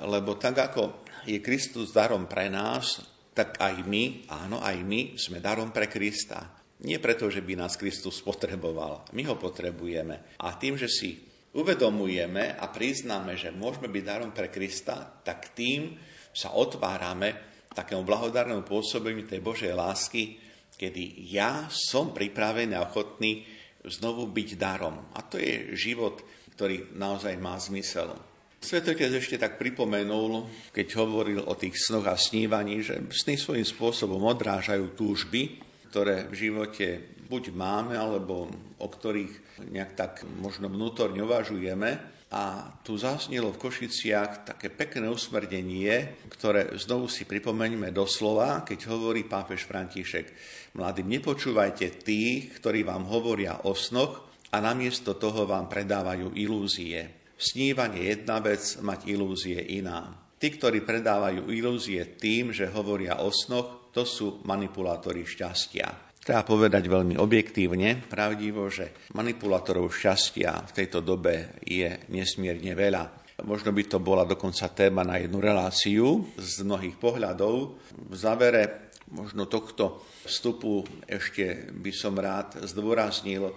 [0.07, 3.03] Lebo tak ako je Kristus darom pre nás,
[3.35, 6.47] tak aj my, áno, aj my sme darom pre Krista.
[6.77, 9.09] Nie preto, že by nás Kristus potreboval.
[9.17, 10.37] My ho potrebujeme.
[10.37, 11.17] A tým, že si
[11.57, 15.97] uvedomujeme a priznáme, že môžeme byť darom pre Krista, tak tým
[16.29, 17.33] sa otvárame
[17.73, 20.37] takému blahodárnemu pôsobeniu tej Božej lásky,
[20.77, 23.41] kedy ja som pripravený a ochotný
[23.81, 25.13] znovu byť darom.
[25.17, 26.21] A to je život,
[26.53, 28.13] ktorý naozaj má zmysel.
[28.57, 34.21] Svetotec ešte tak pripomenul, keď hovoril o tých snoch a snívaní, že sny svojím spôsobom
[34.25, 42.15] odrážajú túžby, ktoré v živote buď máme, alebo o ktorých nejak tak možno vnútorne uvažujeme.
[42.27, 49.23] A tu zasnilo v Košiciach také pekné usmrdenie, ktoré znovu si pripomeňme doslova, keď hovorí
[49.23, 50.35] pápež František.
[50.75, 57.31] Mladým, nepočúvajte tých, ktorí vám hovoria o snoch a namiesto toho vám predávajú ilúzie.
[57.39, 60.26] Snívanie jedna vec, mať ilúzie iná.
[60.37, 66.13] Tí, ktorí predávajú ilúzie tým, že hovoria o snoch, to sú manipulátori šťastia.
[66.21, 73.25] Treba povedať veľmi objektívne, pravdivo, že manipulátorov šťastia v tejto dobe je nesmierne veľa.
[73.47, 77.79] Možno by to bola dokonca téma na jednu reláciu z mnohých pohľadov.
[78.11, 83.55] V závere možno tohto vstupu ešte by som rád zdôraznil,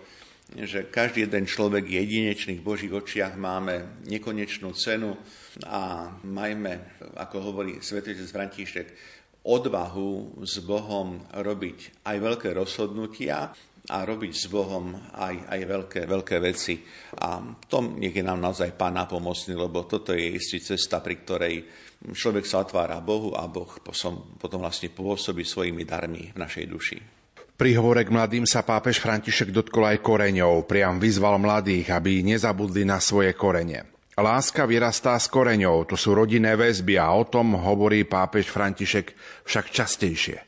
[0.58, 5.14] že každý jeden človek je jedinečný v Božích očiach, máme nekonečnú cenu
[5.66, 8.88] a majme, ako hovorí svetotec František,
[9.46, 13.54] odvahu s Bohom robiť aj veľké rozhodnutia
[13.88, 16.76] a robiť s Bohom aj, aj veľké, veľké veci.
[17.24, 17.40] A
[17.70, 21.54] tom nech je nám naozaj Pán napomocný, lebo toto je istý cesta, pri ktorej
[22.12, 27.19] človek sa otvára Bohu a Boh potom, potom vlastne pôsobí svojimi darmi v našej duši.
[27.60, 32.88] Pri hovore k mladým sa pápež František dotkol aj koreňov, priam vyzval mladých, aby nezabudli
[32.88, 33.84] na svoje korene.
[34.16, 39.12] Láska vyrastá z koreňov, to sú rodinné väzby a o tom hovorí pápež František
[39.44, 40.40] však častejšie.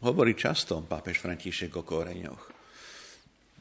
[0.00, 2.48] Hovorí často pápež František o koreňoch.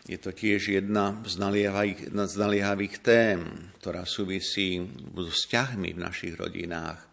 [0.07, 4.79] Je to tiež jedna z naliehavých, z naliehavých tém, ktorá súvisí
[5.11, 7.03] s vzťahmi v našich rodinách,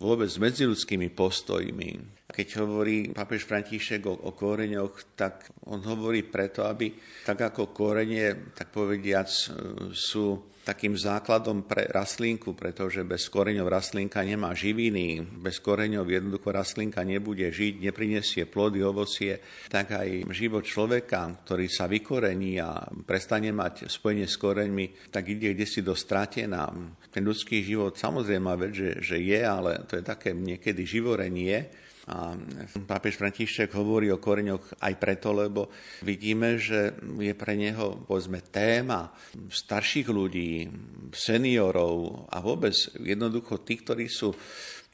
[0.00, 6.64] vôbec s medziludskými postojmi, keď hovorí pápež František o, o koreňoch, tak on hovorí preto,
[6.64, 6.94] aby
[7.26, 9.44] tak ako korenie, tak povediac, e,
[9.92, 17.00] sú takým základom pre rastlinku, pretože bez koreňov rastlinka nemá živiny, bez koreňov jednoducho rastlinka
[17.00, 19.40] nebude žiť, neprinesie plody, ovocie,
[19.72, 25.56] tak aj život človeka, ktorý sa vykorení a prestane mať spojenie s koreňmi, tak ide
[25.56, 26.68] kde si do stratená.
[27.10, 31.70] Ten ľudský život samozrejme vec, že, že je, ale to je také niekedy živorenie,
[32.10, 32.34] a
[32.90, 35.70] pápež František hovorí o koreňoch aj preto, lebo
[36.02, 40.66] vidíme, že je pre neho povedzme, téma starších ľudí,
[41.14, 44.34] seniorov a vôbec jednoducho tých, ktorí sú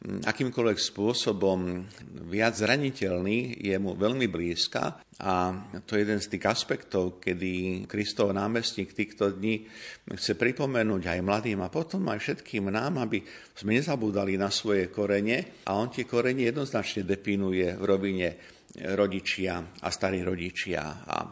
[0.04, 1.88] akýmkoľvek spôsobom
[2.28, 5.56] viac zraniteľný, je mu veľmi blízka a
[5.88, 9.64] to je jeden z tých aspektov, kedy Kristov námestník týchto dní
[10.12, 13.24] chce pripomenúť aj mladým a potom aj všetkým nám, aby
[13.56, 18.28] sme nezabúdali na svoje korene a on tie korene jednoznačne definuje v rovine
[18.76, 21.08] rodičia a starí rodičia.
[21.08, 21.24] A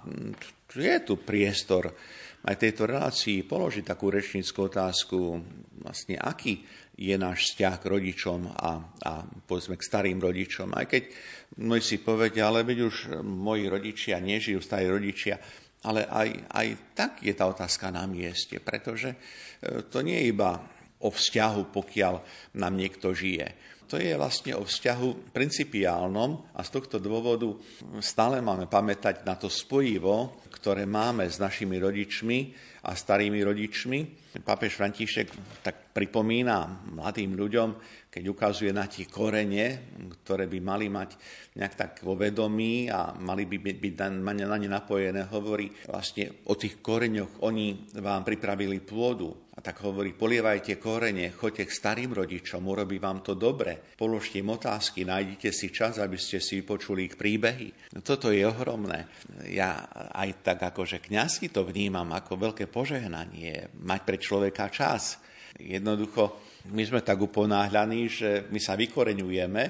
[0.72, 1.92] je tu priestor
[2.44, 5.18] aj tejto relácii položiť takú rečníckú otázku,
[5.80, 6.64] vlastne aký
[6.94, 10.70] je náš vzťah k rodičom a, a povedzme k starým rodičom.
[10.78, 11.10] Aj keď
[11.58, 15.38] mnohí si povedia, ale veď už moji rodičia nežijú, starí rodičia,
[15.84, 19.16] ale aj, aj tak je tá otázka na mieste, pretože e,
[19.90, 20.50] to nie je iba
[21.04, 22.14] o vzťahu, pokiaľ
[22.56, 23.44] nám niekto žije.
[23.88, 27.52] To je vlastne o vzťahu principiálnom a z tohto dôvodu
[28.00, 32.38] stále máme pamätať na to spojivo, ktoré máme s našimi rodičmi
[32.88, 33.98] a starými rodičmi.
[34.40, 35.28] Pápež František
[35.60, 37.68] tak pripomína mladým ľuďom,
[38.08, 39.92] keď ukazuje na tie korene,
[40.24, 41.10] ktoré by mali mať
[41.60, 46.80] nejak tak vo vedomí a mali by byť na ne napojené, hovorí vlastne o tých
[46.80, 52.98] koreňoch, oni vám pripravili pôdu, a tak hovorí, polievajte korene, choďte k starým rodičom, urobí
[52.98, 53.83] vám to dobre.
[53.94, 57.94] Položte im otázky, nájdite si čas, aby ste si vypočuli ich príbehy.
[57.94, 59.06] No, toto je ohromné.
[59.48, 65.22] Ja aj tak akože kňazky to vnímam ako veľké požehnanie, mať pre človeka čas.
[65.54, 66.42] Jednoducho,
[66.74, 69.64] my sme tak uponáhľaní, že my sa vykoreňujeme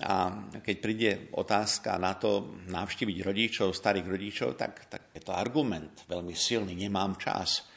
[0.00, 0.32] a
[0.64, 6.32] keď príde otázka na to navštíviť rodičov, starých rodičov, tak, tak je to argument veľmi
[6.32, 7.68] silný, nemám čas.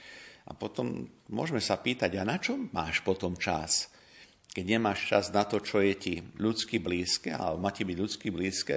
[0.45, 1.03] A potom
[1.33, 3.91] môžeme sa pýtať, a na čo máš potom čas?
[4.55, 8.31] Keď nemáš čas na to, čo je ti ľudsky blízke, alebo má ti byť ľudsky
[8.31, 8.75] blízke,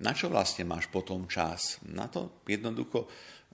[0.00, 1.76] na čo vlastne máš potom čas?
[1.84, 3.04] Na to jednoducho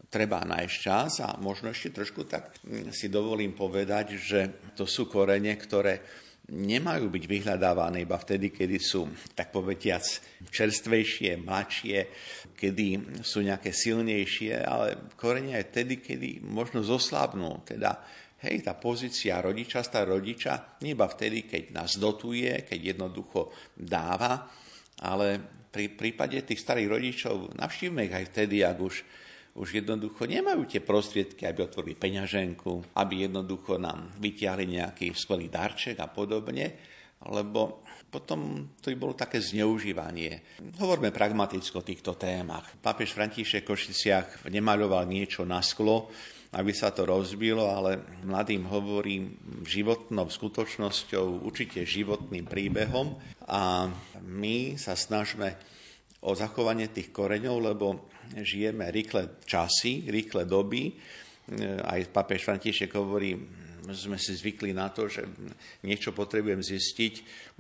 [0.07, 2.63] treba nájsť čas a možno ešte trošku tak
[2.95, 4.41] si dovolím povedať, že
[4.79, 5.99] to sú korene, ktoré
[6.45, 10.05] nemajú byť vyhľadávané iba vtedy, kedy sú, tak povediac,
[10.53, 11.99] čerstvejšie, mladšie,
[12.53, 17.65] kedy sú nejaké silnejšie, ale korene aj vtedy, kedy možno zoslábnú.
[17.65, 17.97] Teda,
[18.45, 24.47] hej, tá pozícia rodiča, starého rodiča, nie iba vtedy, keď nás dotuje, keď jednoducho dáva,
[25.01, 25.41] ale
[25.73, 28.97] pri prípade tých starých rodičov navštívme ich aj vtedy, ak už
[29.55, 35.95] už jednoducho nemajú tie prostriedky, aby otvorili peňaženku, aby jednoducho nám vytiahli nejaký skvelý darček
[36.03, 36.75] a podobne,
[37.31, 40.59] lebo potom to by bolo také zneužívanie.
[40.79, 42.67] Hovorme pragmaticky o týchto témach.
[42.83, 46.11] Pápež František Košiciach nemaľoval niečo na sklo,
[46.55, 49.35] aby sa to rozbilo, ale mladým hovorím
[49.67, 53.19] životnou skutočnosťou, určite životným príbehom
[53.51, 53.91] a
[54.23, 55.51] my sa snažíme
[56.25, 57.87] o zachovanie tých koreňov, lebo
[58.39, 60.95] žijeme rýchle časy, rýchle doby.
[61.85, 63.37] Aj papež František hovorí,
[63.93, 65.29] sme si zvykli na to, že
[65.85, 67.15] niečo potrebujem zistiť,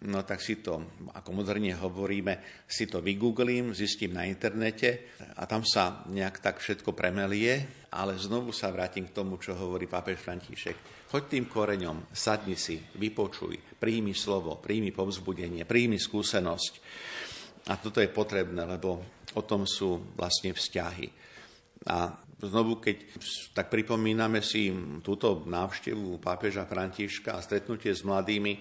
[0.08, 0.80] no tak si to,
[1.12, 6.96] ako moderne hovoríme, si to vygooglím, zistím na internete a tam sa nejak tak všetko
[6.96, 11.08] premelie, ale znovu sa vrátim k tomu, čo hovorí pápež František.
[11.12, 16.72] Choď tým koreňom, sadni si, vypočuj, príjmi slovo, príjmi povzbudenie, príjmi skúsenosť.
[17.70, 18.98] A toto je potrebné, lebo
[19.38, 21.06] o tom sú vlastne vzťahy.
[21.86, 22.96] A znovu, keď
[23.56, 24.70] tak pripomíname si
[25.00, 28.52] túto návštevu pápeža Františka a stretnutie s mladými,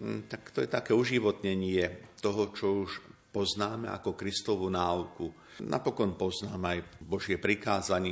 [0.00, 2.90] hm, tak to je také uživotnenie toho, čo už
[3.32, 5.28] poznáme ako Kristovú náuku.
[5.64, 7.40] Napokon poznáme aj Božie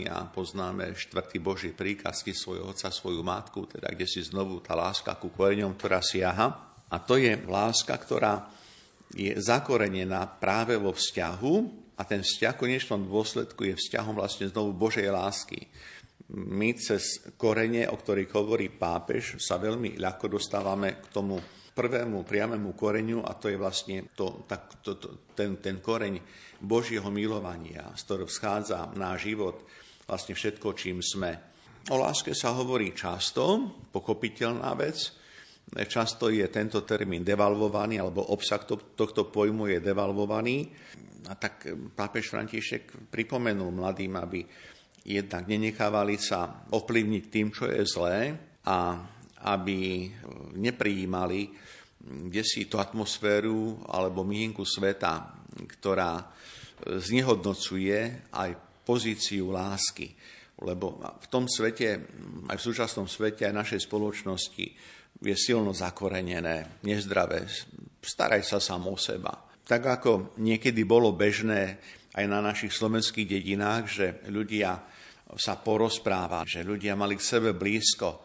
[0.09, 5.17] a poznáme štvrtý Boží príkazky svojho otca, svoju matku, teda kde si znovu tá láska
[5.21, 6.77] ku koreňom, ktorá siaha.
[6.89, 8.49] A to je láska, ktorá
[9.13, 14.75] je zakorenená práve vo vzťahu a ten vzťah v konečnom dôsledku je vzťahom vlastne znovu
[14.75, 15.71] Božej lásky.
[16.35, 21.39] My cez korene, o ktorých hovorí pápež, sa veľmi ľahko dostávame k tomu
[21.75, 26.23] prvému priamému koreňu a to je vlastne to, tak, to, to, ten, ten koreň
[26.63, 29.67] Božieho milovania, z ktorého vschádza náš život,
[30.07, 31.35] vlastne všetko, čím sme.
[31.93, 35.13] O láske sa hovorí často, pochopiteľná vec,
[35.75, 40.71] Často je tento termín devalvovaný, alebo obsah to, tohto pojmu je devalvovaný.
[41.27, 41.67] A tak
[41.97, 44.45] pápež František pripomenul mladým, aby
[45.03, 48.19] jednak nenechávali sa ovplyvniť tým, čo je zlé
[48.65, 49.03] a
[49.45, 50.09] aby
[50.57, 51.65] neprijímali
[52.05, 56.21] kde si tú atmosféru alebo mienku sveta, ktorá
[56.85, 58.51] znehodnocuje aj
[58.85, 60.13] pozíciu lásky.
[60.61, 62.05] Lebo v tom svete,
[62.47, 64.67] aj v súčasnom svete, aj našej spoločnosti
[65.21, 67.47] je silno zakorenené, nezdravé.
[68.03, 69.33] Staraj sa sám o seba.
[69.65, 70.11] Tak ako
[70.41, 71.81] niekedy bolo bežné
[72.15, 74.77] aj na našich slovenských dedinách, že ľudia
[75.35, 78.23] sa porozprávali, že ľudia mali k sebe blízko,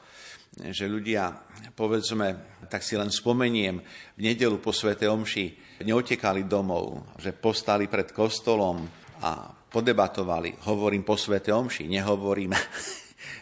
[0.69, 1.31] že ľudia,
[1.73, 3.79] povedzme, tak si len spomeniem,
[4.17, 8.83] v nedelu po Svete Omši neotekali domov, že postali pred kostolom
[9.23, 10.65] a podebatovali.
[10.67, 12.51] Hovorím po Svete Omši, nehovorím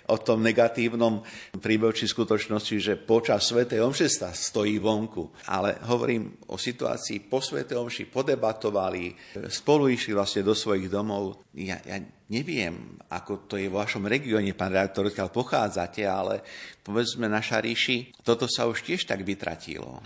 [0.07, 1.23] o tom negatívnom
[1.59, 3.67] príbehu či skutočnosti, že počas Sv.
[3.67, 5.47] Omše sa stojí vonku.
[5.51, 7.67] Ale hovorím o situácii po Sv.
[7.67, 9.13] Omši, podebatovali,
[9.51, 11.43] spolu išli vlastne do svojich domov.
[11.55, 11.99] Ja, ja
[12.31, 16.43] neviem, ako to je v vašom regióne, pán redaktor, odkiaľ pochádzate, ale
[16.83, 20.03] povedzme na Šaríši, toto sa už tiež tak vytratilo.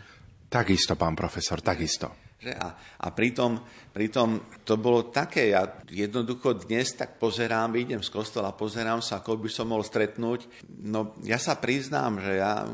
[0.51, 2.31] Takisto, pán profesor, takisto.
[2.41, 2.57] Že?
[2.57, 2.67] A,
[3.05, 3.61] a pritom,
[3.91, 9.39] pritom to bolo také, ja jednoducho dnes tak pozerám, idem z kostola, pozerám sa, ako
[9.39, 10.47] by som mohol stretnúť.
[10.87, 12.65] No ja sa priznám, že ja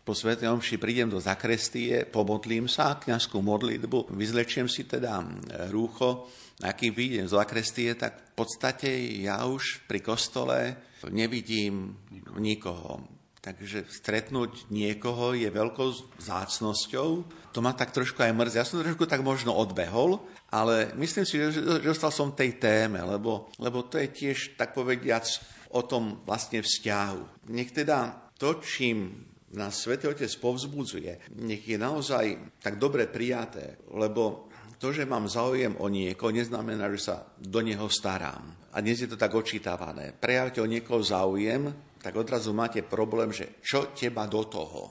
[0.00, 5.22] po Svetej Omši prídem do zakrestie, pomodlím sa, kniazskú modlitbu, vyzlečiem si teda
[5.68, 6.26] rúcho,
[6.60, 8.88] a keď vyjdem z zakrestie, tak v podstate
[9.24, 10.76] ja už pri kostole
[11.08, 11.96] nevidím
[12.36, 13.19] nikoho.
[13.40, 17.08] Takže stretnúť niekoho je veľkou zácnosťou.
[17.56, 18.60] To ma tak trošku aj mrzí.
[18.60, 20.20] Ja som trošku tak možno odbehol,
[20.52, 24.76] ale myslím si, že, že dostal som tej téme, lebo, lebo to je tiež, tak
[24.76, 25.24] povediac,
[25.72, 27.48] o tom vlastne vzťahu.
[27.54, 29.24] Nech teda to, čím
[29.56, 35.76] nás Svetý Otec povzbudzuje, nech je naozaj tak dobre prijaté, lebo to, že mám záujem
[35.76, 38.72] o niekoho, neznamená, že sa do neho starám.
[38.72, 40.14] A dnes je to tak očítavané.
[40.14, 41.68] Prejavte o niekoho záujem,
[42.00, 44.82] tak odrazu máte problém, že čo teba do toho?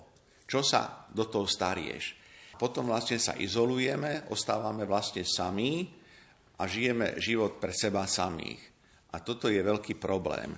[0.45, 2.17] Čo sa do toho starieš?
[2.59, 5.89] Potom vlastne sa izolujeme, ostávame vlastne sami
[6.59, 8.59] a žijeme život pre seba samých.
[9.15, 10.53] A toto je veľký problém.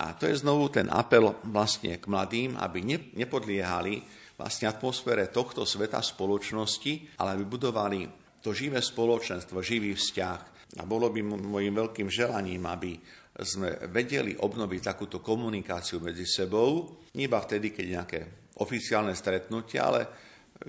[0.00, 2.82] A to je znovu ten apel vlastne k mladým, aby
[3.14, 4.02] nepodliehali
[4.34, 8.00] vlastne atmosfére tohto sveta spoločnosti, ale aby budovali
[8.42, 10.40] to živé spoločenstvo, živý vzťah.
[10.74, 12.98] A bolo by môjim veľkým želaním, aby
[13.42, 18.20] sme vedeli obnoviť takúto komunikáciu medzi sebou, iba vtedy, keď nejaké
[18.62, 20.06] oficiálne stretnutie, ale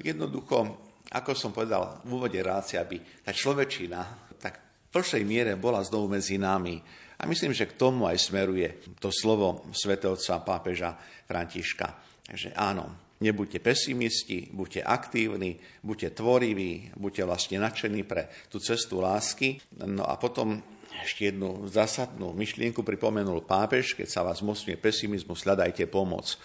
[0.01, 0.57] jednoducho,
[1.13, 6.17] ako som povedal v úvode rácie, aby tá človečina tak v plšej miere bola znovu
[6.17, 6.81] medzi nami.
[7.15, 10.97] A myslím, že k tomu aj smeruje to slovo svetovca pápeža
[11.29, 11.87] Františka.
[12.27, 19.63] Takže áno, nebuďte pesimisti, buďte aktívni, buďte tvoriví, buďte vlastne nadšení pre tú cestu lásky.
[19.87, 20.59] No a potom
[21.03, 26.39] ešte jednu zásadnú myšlienku pripomenul pápež, keď sa vás mocňuje pesimizmus, hľadajte pomoc.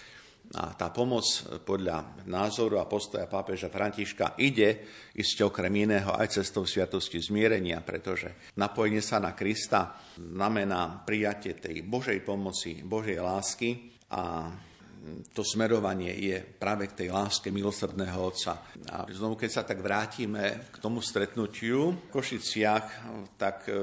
[0.51, 1.23] A tá pomoc
[1.63, 4.83] podľa názoru a postoja pápeža Františka ide
[5.15, 11.87] iste okrem iného aj cestou sviatosti zmierenia, pretože napojenie sa na Krista znamená prijatie tej
[11.87, 14.51] Božej pomoci, Božej lásky a
[15.33, 18.61] to smerovanie je práve k tej láske milosrdného Otca.
[18.93, 22.87] A znovu, keď sa tak vrátime k tomu stretnutiu v Košiciach,
[23.41, 23.75] tak e,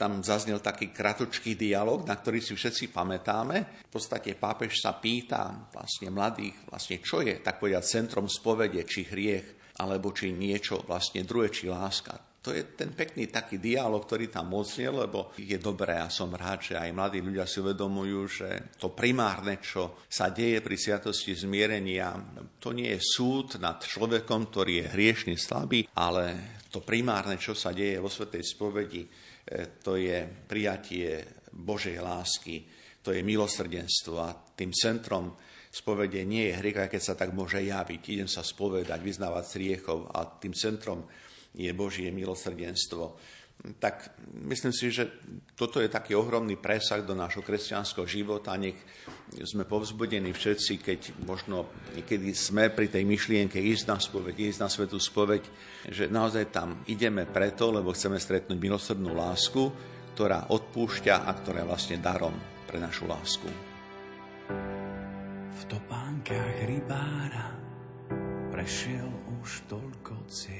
[0.00, 3.84] tam zaznel taký kratočký dialog, na ktorý si všetci pamätáme.
[3.84, 9.04] V podstate pápež sa pýta vlastne mladých, vlastne čo je tak povedať centrom spovede, či
[9.04, 12.16] hriech, alebo či niečo vlastne druhé, či láska.
[12.40, 16.72] To je ten pekný taký dialog, ktorý tam mocnil, lebo je dobré a som rád,
[16.72, 18.48] že aj mladí ľudia si uvedomujú, že
[18.80, 22.16] to primárne, čo sa deje pri sviatosti zmierenia,
[22.56, 27.76] to nie je súd nad človekom, ktorý je hriešný, slabý, ale to primárne, čo sa
[27.76, 29.04] deje vo Svetej spovedi,
[29.82, 32.62] to je prijatie Božej lásky,
[33.02, 35.34] to je milosrdenstvo a tým centrom
[35.70, 38.02] spovede nie je hriech, keď sa tak môže javiť.
[38.18, 41.06] Idem sa spovedať, vyznávať striechov a tým centrom
[41.54, 43.18] je Božie milosrdenstvo
[43.76, 44.16] tak
[44.48, 45.08] myslím si, že
[45.52, 48.56] toto je taký ohromný presah do nášho kresťanského života.
[48.56, 48.76] Nech
[49.44, 54.68] sme povzbudení všetci, keď možno niekedy sme pri tej myšlienke ísť na spoveď, ísť na
[54.72, 55.42] svetú spoveď,
[55.92, 59.68] že naozaj tam ideme preto, lebo chceme stretnúť milosrdnú lásku,
[60.16, 62.34] ktorá odpúšťa a ktorá je vlastne darom
[62.64, 63.48] pre našu lásku.
[65.50, 67.52] V topánkach rybára
[68.48, 69.08] prešiel
[69.40, 70.59] už toľko ciest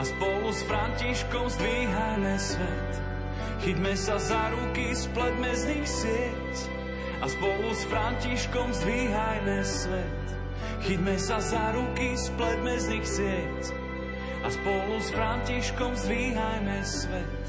[0.00, 2.92] a spolu s Františkom zdvíhajme svet.
[3.60, 6.54] Chyťme sa za ruky, spletme z nich sieť
[7.20, 10.26] a spolu s Františkom zdvíhajme svet.
[10.88, 13.62] Chyťme sa za ruky, spletme z nich sieť
[14.40, 17.44] a spolu s Františkom zdvíhajme svet.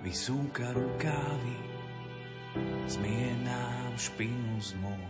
[0.00, 1.56] Vysúka rukávy,
[2.88, 5.09] zmije nám špinu z moh.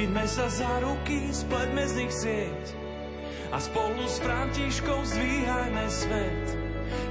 [0.00, 2.64] Chytme sa za ruky, spletme z nich sieť
[3.52, 6.44] a spolu s Františkou zdvíhajme svet.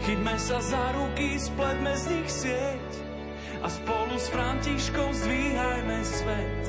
[0.10, 2.90] Chytme sa za ruky, spletme z nich sieť
[3.62, 6.62] a spolu s Františkou zdvíhajme svet.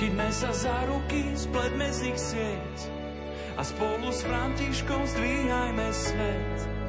[0.00, 2.76] Chytme sa za ruky, spletme z nich sieť
[3.52, 6.79] a spolu s Františkou zdvíhajme svet.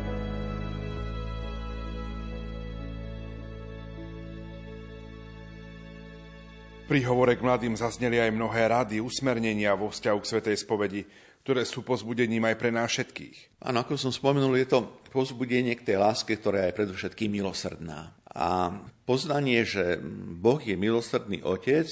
[6.92, 11.08] Pri hovore k mladým zazneli aj mnohé rady, usmernenia vo vzťahu k Svetej spovedi,
[11.40, 13.64] ktoré sú pozbudením aj pre nás všetkých.
[13.64, 18.12] Áno, ako som spomenul, je to pozbudenie k tej láske, ktorá je predovšetkým milosrdná.
[18.36, 18.76] A
[19.08, 20.04] poznanie, že
[20.36, 21.88] Boh je milosrdný Otec,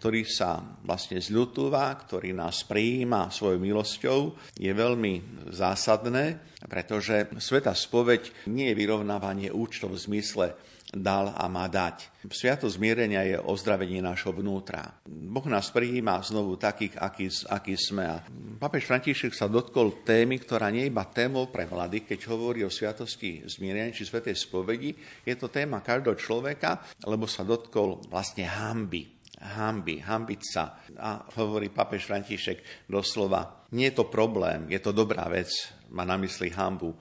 [0.00, 4.20] ktorý sa vlastne zľutúva, ktorý nás prijíma svojou milosťou,
[4.56, 10.56] je veľmi zásadné, pretože Sveta spoveď nie je vyrovnávanie účtov v zmysle
[10.90, 12.26] dal a má dať.
[12.30, 15.00] Sviato zmierenia je ozdravenie nášho vnútra.
[15.06, 18.04] Boh nás prijíma znovu takých, aký, aký sme.
[18.06, 18.22] A
[18.58, 22.70] papež František sa dotkol témy, ktorá nie je iba témou pre mladých, keď hovorí o
[22.70, 24.92] sviatosti zmierenia či svetej spovedi.
[25.22, 29.18] Je to téma každého človeka, lebo sa dotkol vlastne hamby.
[29.40, 30.84] Hamby, hambiť sa.
[31.00, 35.48] A hovorí papež František doslova, nie je to problém, je to dobrá vec,
[35.88, 36.92] má na mysli hambu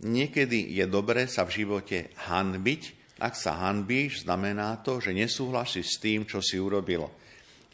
[0.00, 2.99] Niekedy je dobré sa v živote hanbiť.
[3.20, 7.12] Ak sa hanbíš, znamená to, že nesúhlasíš s tým, čo si urobilo.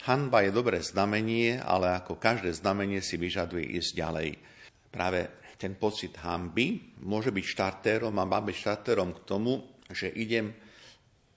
[0.07, 4.29] Hanba je dobré znamenie, ale ako každé znamenie si vyžaduje ísť ďalej.
[4.91, 5.21] Práve
[5.55, 10.51] ten pocit hanby môže byť štartérom a má byť štartérom k tomu, že idem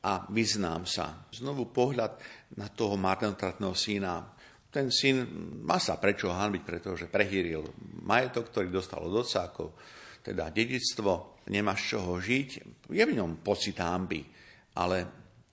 [0.03, 1.27] a vyznám sa.
[1.31, 2.19] Znovu pohľad
[2.57, 4.25] na toho marnotratného syna.
[4.69, 5.25] Ten syn
[5.65, 7.65] má sa prečo hanbiť, pretože prehýril
[8.05, 9.73] majetok, ktorý dostal od otca ako
[10.21, 12.49] teda dedictvo, nemá z čoho žiť,
[12.93, 14.21] je v ňom pocit hamby.
[14.77, 14.97] Ale,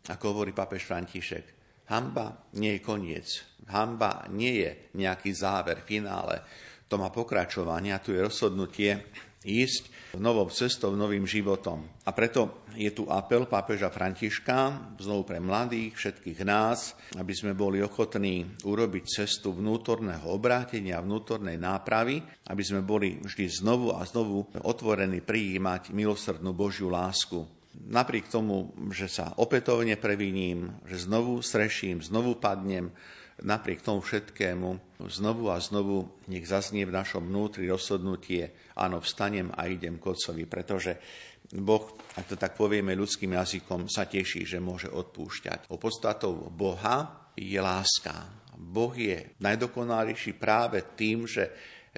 [0.07, 1.45] ako hovorí papež František,
[1.91, 3.29] hamba nie je koniec.
[3.67, 6.45] Hamba nie je nejaký záver, finále.
[6.87, 9.11] To má pokračovanie a tu je rozhodnutie
[9.43, 11.87] ísť novou cestou, novým životom.
[12.07, 17.81] A preto je tu apel pápeža Františka, znovu pre mladých, všetkých nás, aby sme boli
[17.81, 22.21] ochotní urobiť cestu vnútorného obrátenia, vnútornej nápravy,
[22.53, 27.45] aby sme boli vždy znovu a znovu otvorení prijímať milosrdnú Božiu lásku.
[27.77, 32.89] Napriek tomu, že sa opätovne previním, že znovu sreším, znovu padnem,
[33.45, 39.69] napriek tomu všetkému znovu a znovu nech zaznie v našom vnútri rozhodnutie, áno, vstanem a
[39.69, 40.97] idem k Otcovi, pretože
[41.53, 45.71] Boh, ak to tak povieme ľudským jazykom, sa teší, že môže odpúšťať.
[45.71, 48.27] O podstatou Boha je láska.
[48.57, 51.53] Boh je najdokonalejší práve tým, že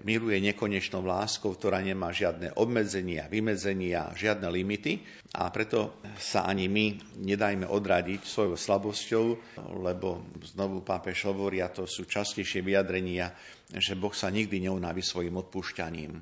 [0.05, 5.03] miluje nekonečnou láskou, ktorá nemá žiadne obmedzenia, vymedzenia, žiadne limity
[5.35, 6.87] a preto sa ani my
[7.25, 9.25] nedajme odradiť svojou slabosťou,
[9.83, 13.33] lebo znovu pápež hovorí, a to sú častejšie vyjadrenia,
[13.75, 16.13] že Boh sa nikdy neunaví svojim odpúšťaním.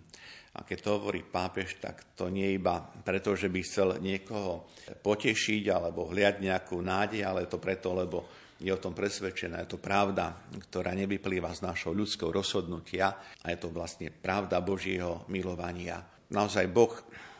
[0.56, 4.64] A keď to hovorí pápež, tak to nie iba preto, že by chcel niekoho
[5.04, 9.78] potešiť alebo hliať nejakú nádej, ale to preto, lebo je o tom presvedčená, je to
[9.80, 13.12] pravda, ktorá nevyplýva z našho ľudského rozhodnutia
[13.44, 16.00] a je to vlastne pravda Božieho milovania.
[16.32, 16.92] Naozaj Boh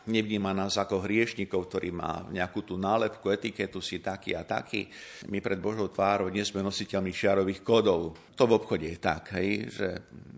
[0.07, 4.87] nevníma nás ako hriešnikov, ktorý má nejakú tú nálepku, etiketu, si taký a taký.
[5.33, 8.15] My pred Božou tvárou nie sme nositeľmi čiarových kódov.
[8.39, 9.89] To v obchode je tak, hej, že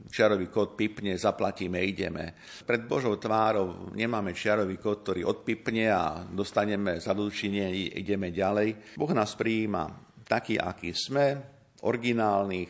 [0.08, 2.32] čiarový kód pipne, zaplatíme, ideme.
[2.64, 8.96] Pred Božou tvárou nemáme čiarový kód, ktorý odpipne a dostaneme zadlčenie, ideme ďalej.
[8.96, 11.40] Boh nás prijíma takí, akí sme,
[11.82, 12.68] originálnych,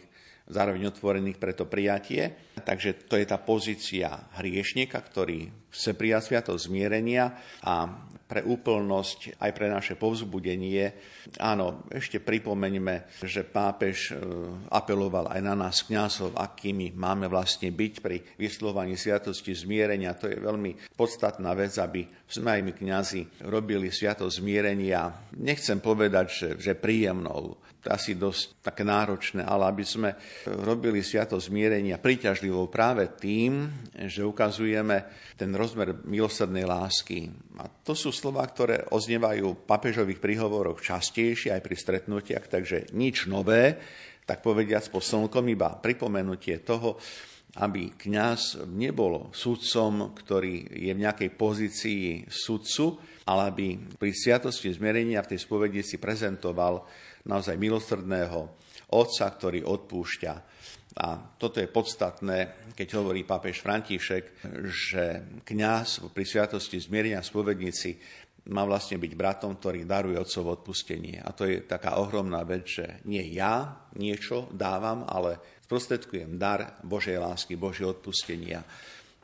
[0.48, 2.56] zároveň otvorených pre to prijatie.
[2.56, 9.50] Takže to je tá pozícia hriešnika, ktorý chce prijať sviatosť zmierenia a pre úplnosť, aj
[9.56, 10.92] pre naše povzbudenie.
[11.40, 14.20] Áno, ešte pripomeňme, že pápež e,
[14.68, 20.12] apeloval aj na nás kňazov, akými máme vlastne byť pri vyslovaní sviatosti zmierenia.
[20.20, 25.32] To je veľmi podstatná vec, aby sme aj my kňazi robili sviatosť zmierenia.
[25.40, 27.56] Nechcem povedať, že, že príjemnou,
[27.89, 30.14] asi dosť také náročné, ale aby sme
[30.47, 33.66] robili sviatosť zmierenia príťažlivou práve tým,
[34.07, 37.32] že ukazujeme ten rozmer milosrdnej lásky.
[37.59, 43.80] A to sú slova, ktoré oznievajú papežových príhovoroch častejšie aj pri stretnutiach, takže nič nové,
[44.28, 47.01] tak povediac po slnkom, iba pripomenutie toho,
[47.57, 53.66] aby kňaz nebol sudcom, ktorý je v nejakej pozícii sudcu, ale aby
[53.97, 56.84] pri sviatosti zmierenia v tej spovedi si prezentoval
[57.28, 58.40] naozaj milosrdného
[58.88, 60.32] Otca, ktorý odpúšťa.
[60.98, 65.04] A toto je podstatné, keď hovorí pápež František, že
[65.44, 68.00] kňaz pri sviatosti zmierenia spovednici
[68.48, 71.20] má vlastne byť bratom, ktorý daruje otcovo odpustenie.
[71.20, 77.20] A to je taká ohromná vec, že nie ja niečo dávam, ale sprostredkujem dar Božej
[77.20, 78.64] lásky, Božie odpustenia.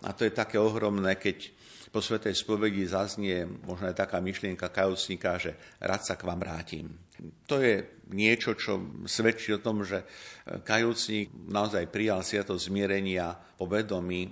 [0.04, 1.48] A to je také ohromné, keď
[1.88, 6.90] po Svetej spovedi zaznie možno aj taká myšlienka kajúcnika, že rád sa k vám vrátim.
[7.46, 10.02] To je niečo, čo svedčí o tom, že
[10.44, 14.30] kajúcnik naozaj prijal sviato zmierenia po vedomí e,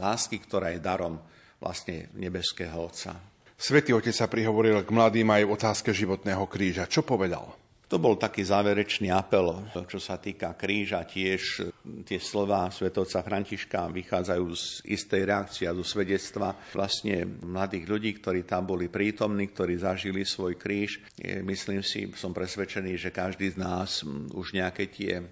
[0.00, 1.20] lásky, ktorá je darom
[1.60, 3.14] vlastne nebeského Otca.
[3.54, 6.90] Svetý Otec sa prihovoril k mladým aj v otázke životného kríža.
[6.90, 7.63] Čo povedal?
[7.94, 11.06] To bol taký záverečný apel, čo sa týka kríža.
[11.06, 11.70] Tiež
[12.02, 18.42] tie slova svetovca Františka vychádzajú z istej reakcie a zo svedectva vlastne mladých ľudí, ktorí
[18.50, 21.06] tam boli prítomní, ktorí zažili svoj kríž.
[21.46, 24.02] Myslím si, som presvedčený, že každý z nás
[24.34, 25.22] už nejaké tie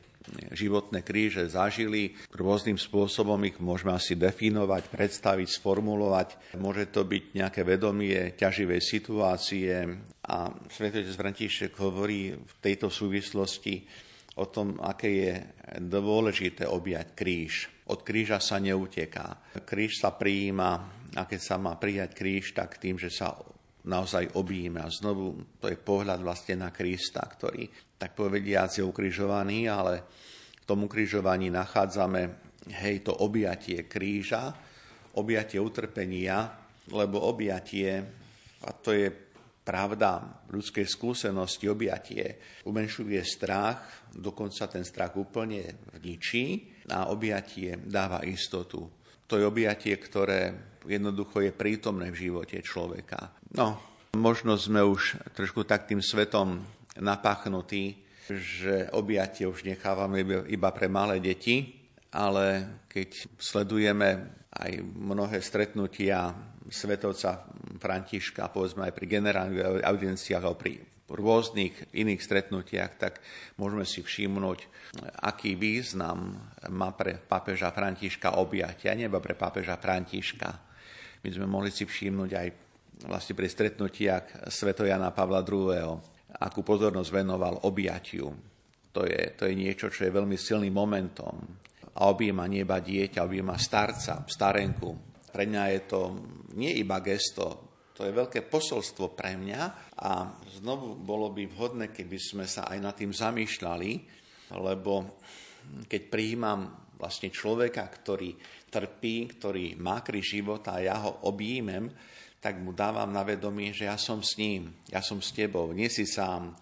[0.53, 2.15] životné kríže zažili.
[2.33, 6.59] Rôznym spôsobom ich môžeme asi definovať, predstaviť, sformulovať.
[6.59, 9.73] Môže to byť nejaké vedomie ťaživej situácie
[10.23, 10.37] a
[10.71, 13.83] svätý František hovorí v tejto súvislosti
[14.39, 15.33] o tom, aké je
[15.83, 17.55] dôležité objať kríž.
[17.91, 19.53] Od kríža sa neuteká.
[19.67, 20.71] Kríž sa prijíma
[21.19, 23.37] a keď sa má prijať kríž, tak tým, že sa
[23.85, 24.81] naozaj objíme.
[24.81, 27.67] A znovu to je pohľad vlastne na Krista, ktorý
[28.03, 30.03] tak povediac je ukrižovaný, ale
[30.59, 32.35] v tom ukrižovaní nachádzame
[32.83, 34.51] hej, to objatie kríža,
[35.15, 38.03] objatie utrpenia lebo objatie,
[38.67, 39.07] a to je
[39.63, 46.47] pravda ľudskej skúsenosti, objatie umenšuje strach, dokonca ten strach úplne vničí
[46.91, 48.91] a objatie dáva istotu.
[49.31, 53.31] To je objatie, ktoré jednoducho je prítomné v živote človeka.
[53.55, 53.79] No,
[54.19, 56.59] možno sme už trošku tak tým svetom
[56.99, 61.81] napachnutí, že objatie už nechávame iba pre malé deti,
[62.13, 64.09] ale keď sledujeme
[64.53, 66.33] aj mnohé stretnutia
[66.69, 67.49] svetovca
[67.81, 70.73] Františka, povedzme aj pri generálnych audienciách alebo pri
[71.13, 73.21] rôznych iných stretnutiach, tak
[73.61, 74.65] môžeme si všimnúť,
[75.29, 76.41] aký význam
[76.73, 80.49] má pre pápeža Františka objatia, neba pre pápeža Františka.
[81.21, 82.49] My sme mohli si všimnúť aj
[83.09, 86.12] vlastne pri stretnutiach svetojana Pavla II.
[86.41, 88.33] Akú pozornosť venoval objatiu.
[88.93, 91.35] To je, to je niečo, čo je veľmi silným momentom.
[91.97, 94.91] A objíma nieba dieťa, objíma starca, starenku.
[95.33, 96.01] Pre mňa je to
[96.57, 99.63] nie iba gesto to je veľké posolstvo pre mňa
[100.01, 103.91] a znovu bolo by vhodné, keby sme sa aj nad tým zamýšľali,
[104.57, 105.23] lebo
[105.87, 108.35] keď prijímam vlastne človeka, ktorý
[108.73, 111.87] trpí, ktorý má kríž života a ja ho objímem,
[112.43, 115.87] tak mu dávam na vedomie, že ja som s ním, ja som s tebou, nie
[115.87, 116.59] si sám.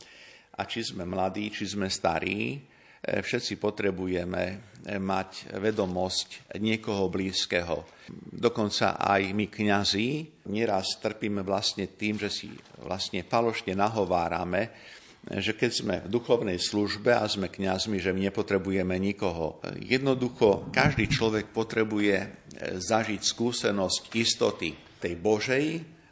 [0.61, 2.61] A či sme mladí, či sme starí,
[3.01, 4.43] E, všetci potrebujeme
[4.85, 7.89] e, mať vedomosť niekoho blízkeho.
[8.29, 10.09] Dokonca aj my kňazi
[10.53, 12.53] nieraz trpíme vlastne tým, že si
[12.85, 14.69] vlastne falošne nahovárame,
[15.33, 19.65] že keď sme v duchovnej službe a sme kňazmi, že my nepotrebujeme nikoho.
[19.81, 22.29] Jednoducho, každý človek potrebuje e,
[22.77, 25.65] zažiť skúsenosť istoty tej Božej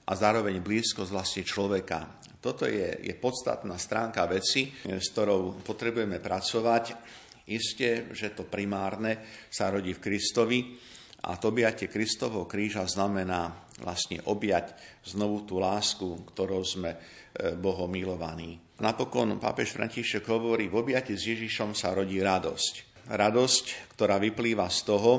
[0.09, 2.19] a zároveň blízkosť vlastne človeka.
[2.41, 6.85] Toto je, je podstatná stránka veci, s ktorou potrebujeme pracovať.
[7.49, 10.59] Isté, že to primárne sa rodí v Kristovi
[11.27, 13.51] a to objatie Kristovho kríža znamená
[13.83, 16.99] vlastne objať znovu tú lásku, ktorou sme e,
[17.59, 18.55] Bohom milovaní.
[18.79, 23.03] Napokon pápež František hovorí, v objati s Ježišom sa rodí radosť.
[23.11, 23.65] Radosť,
[23.99, 25.13] ktorá vyplýva z toho,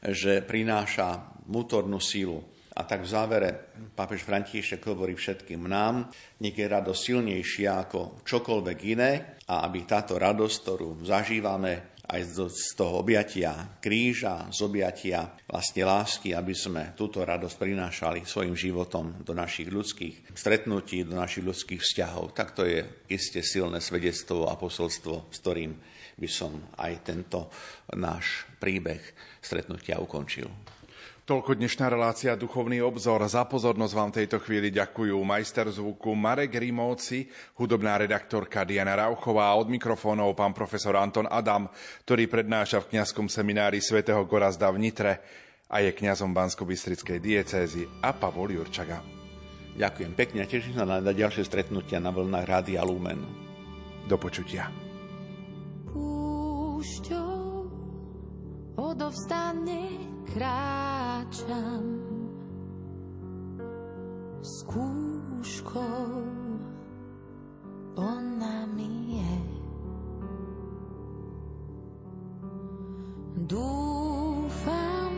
[0.00, 2.40] že prináša vnútornú sílu.
[2.74, 3.50] A tak v závere
[3.94, 6.10] pápež František hovorí všetkým nám,
[6.42, 12.20] nech je radosť silnejšia ako čokoľvek iné a aby táto radosť, ktorú zažívame aj
[12.52, 19.24] z toho objatia kríža, z objatia vlastne lásky, aby sme túto radosť prinášali svojim životom
[19.24, 22.36] do našich ľudských stretnutí, do našich ľudských vzťahov.
[22.36, 25.72] Tak to je isté silné svedectvo a posolstvo, s ktorým
[26.20, 27.48] by som aj tento
[27.96, 29.00] náš príbeh
[29.40, 30.73] stretnutia ukončil.
[31.24, 33.24] Toľko dnešná relácia Duchovný obzor.
[33.24, 37.24] Za pozornosť vám tejto chvíli ďakujú majster zvuku Marek Rimovci,
[37.56, 41.72] hudobná redaktorka Diana Rauchová a od mikrofónov pán profesor Anton Adam,
[42.04, 45.24] ktorý prednáša v kňazskom seminári svätého Gorazda v Nitre
[45.72, 49.00] a je kňazom Bansko-Bystrickej diecézy a Pavol Jurčaga.
[49.80, 53.24] Ďakujem pekne a teším sa na ďalšie stretnutia na vlnách Rádia Lumen.
[54.04, 54.68] Do počutia.
[55.88, 57.23] Púšťou
[58.76, 59.88] odovstane
[60.34, 61.84] kráčam
[64.44, 64.60] s
[67.96, 69.36] ona mi je.
[73.48, 75.14] Dúfam,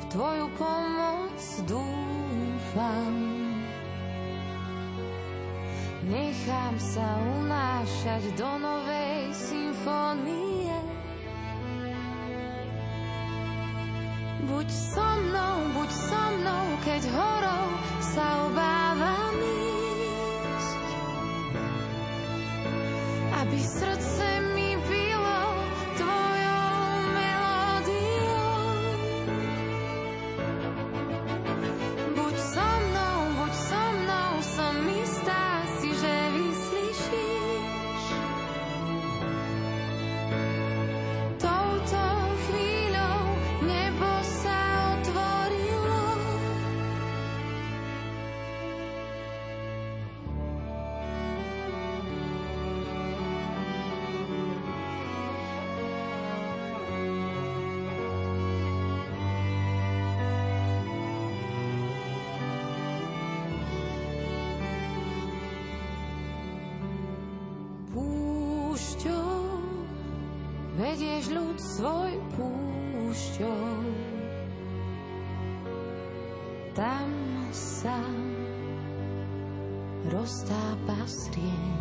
[0.00, 3.14] v tvoju pomoc dúfam.
[6.06, 10.85] Nechám sa unášať do novej symfónie.
[14.40, 17.66] Buď so mnou, buď so mnou, keď horou
[18.00, 20.80] sa obávam ísť.
[23.40, 24.55] Aby srdce mi
[71.26, 73.82] vedieš ľud svoj púšťou.
[76.74, 77.10] Tam
[77.50, 77.98] sa
[80.06, 81.74] roztápa strieň.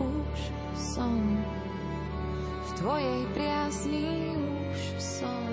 [0.00, 0.38] Už
[0.72, 1.20] som
[2.64, 4.32] v tvojej priazni,
[4.72, 5.44] už som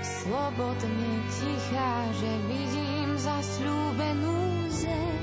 [0.00, 5.21] slobodne tichá, že vidím zasľúbenú zem.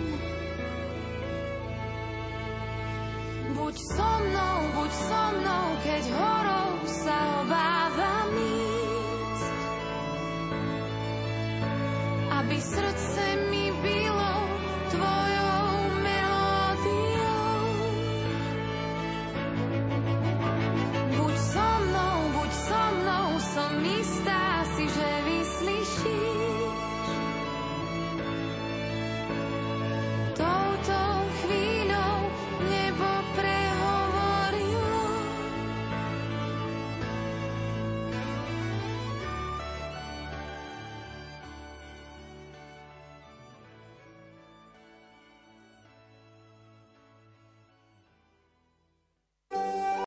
[3.60, 9.52] Buď so mnou, buď so mnou, keď horou sa obávam ísť.
[12.40, 13.49] Aby srdce mi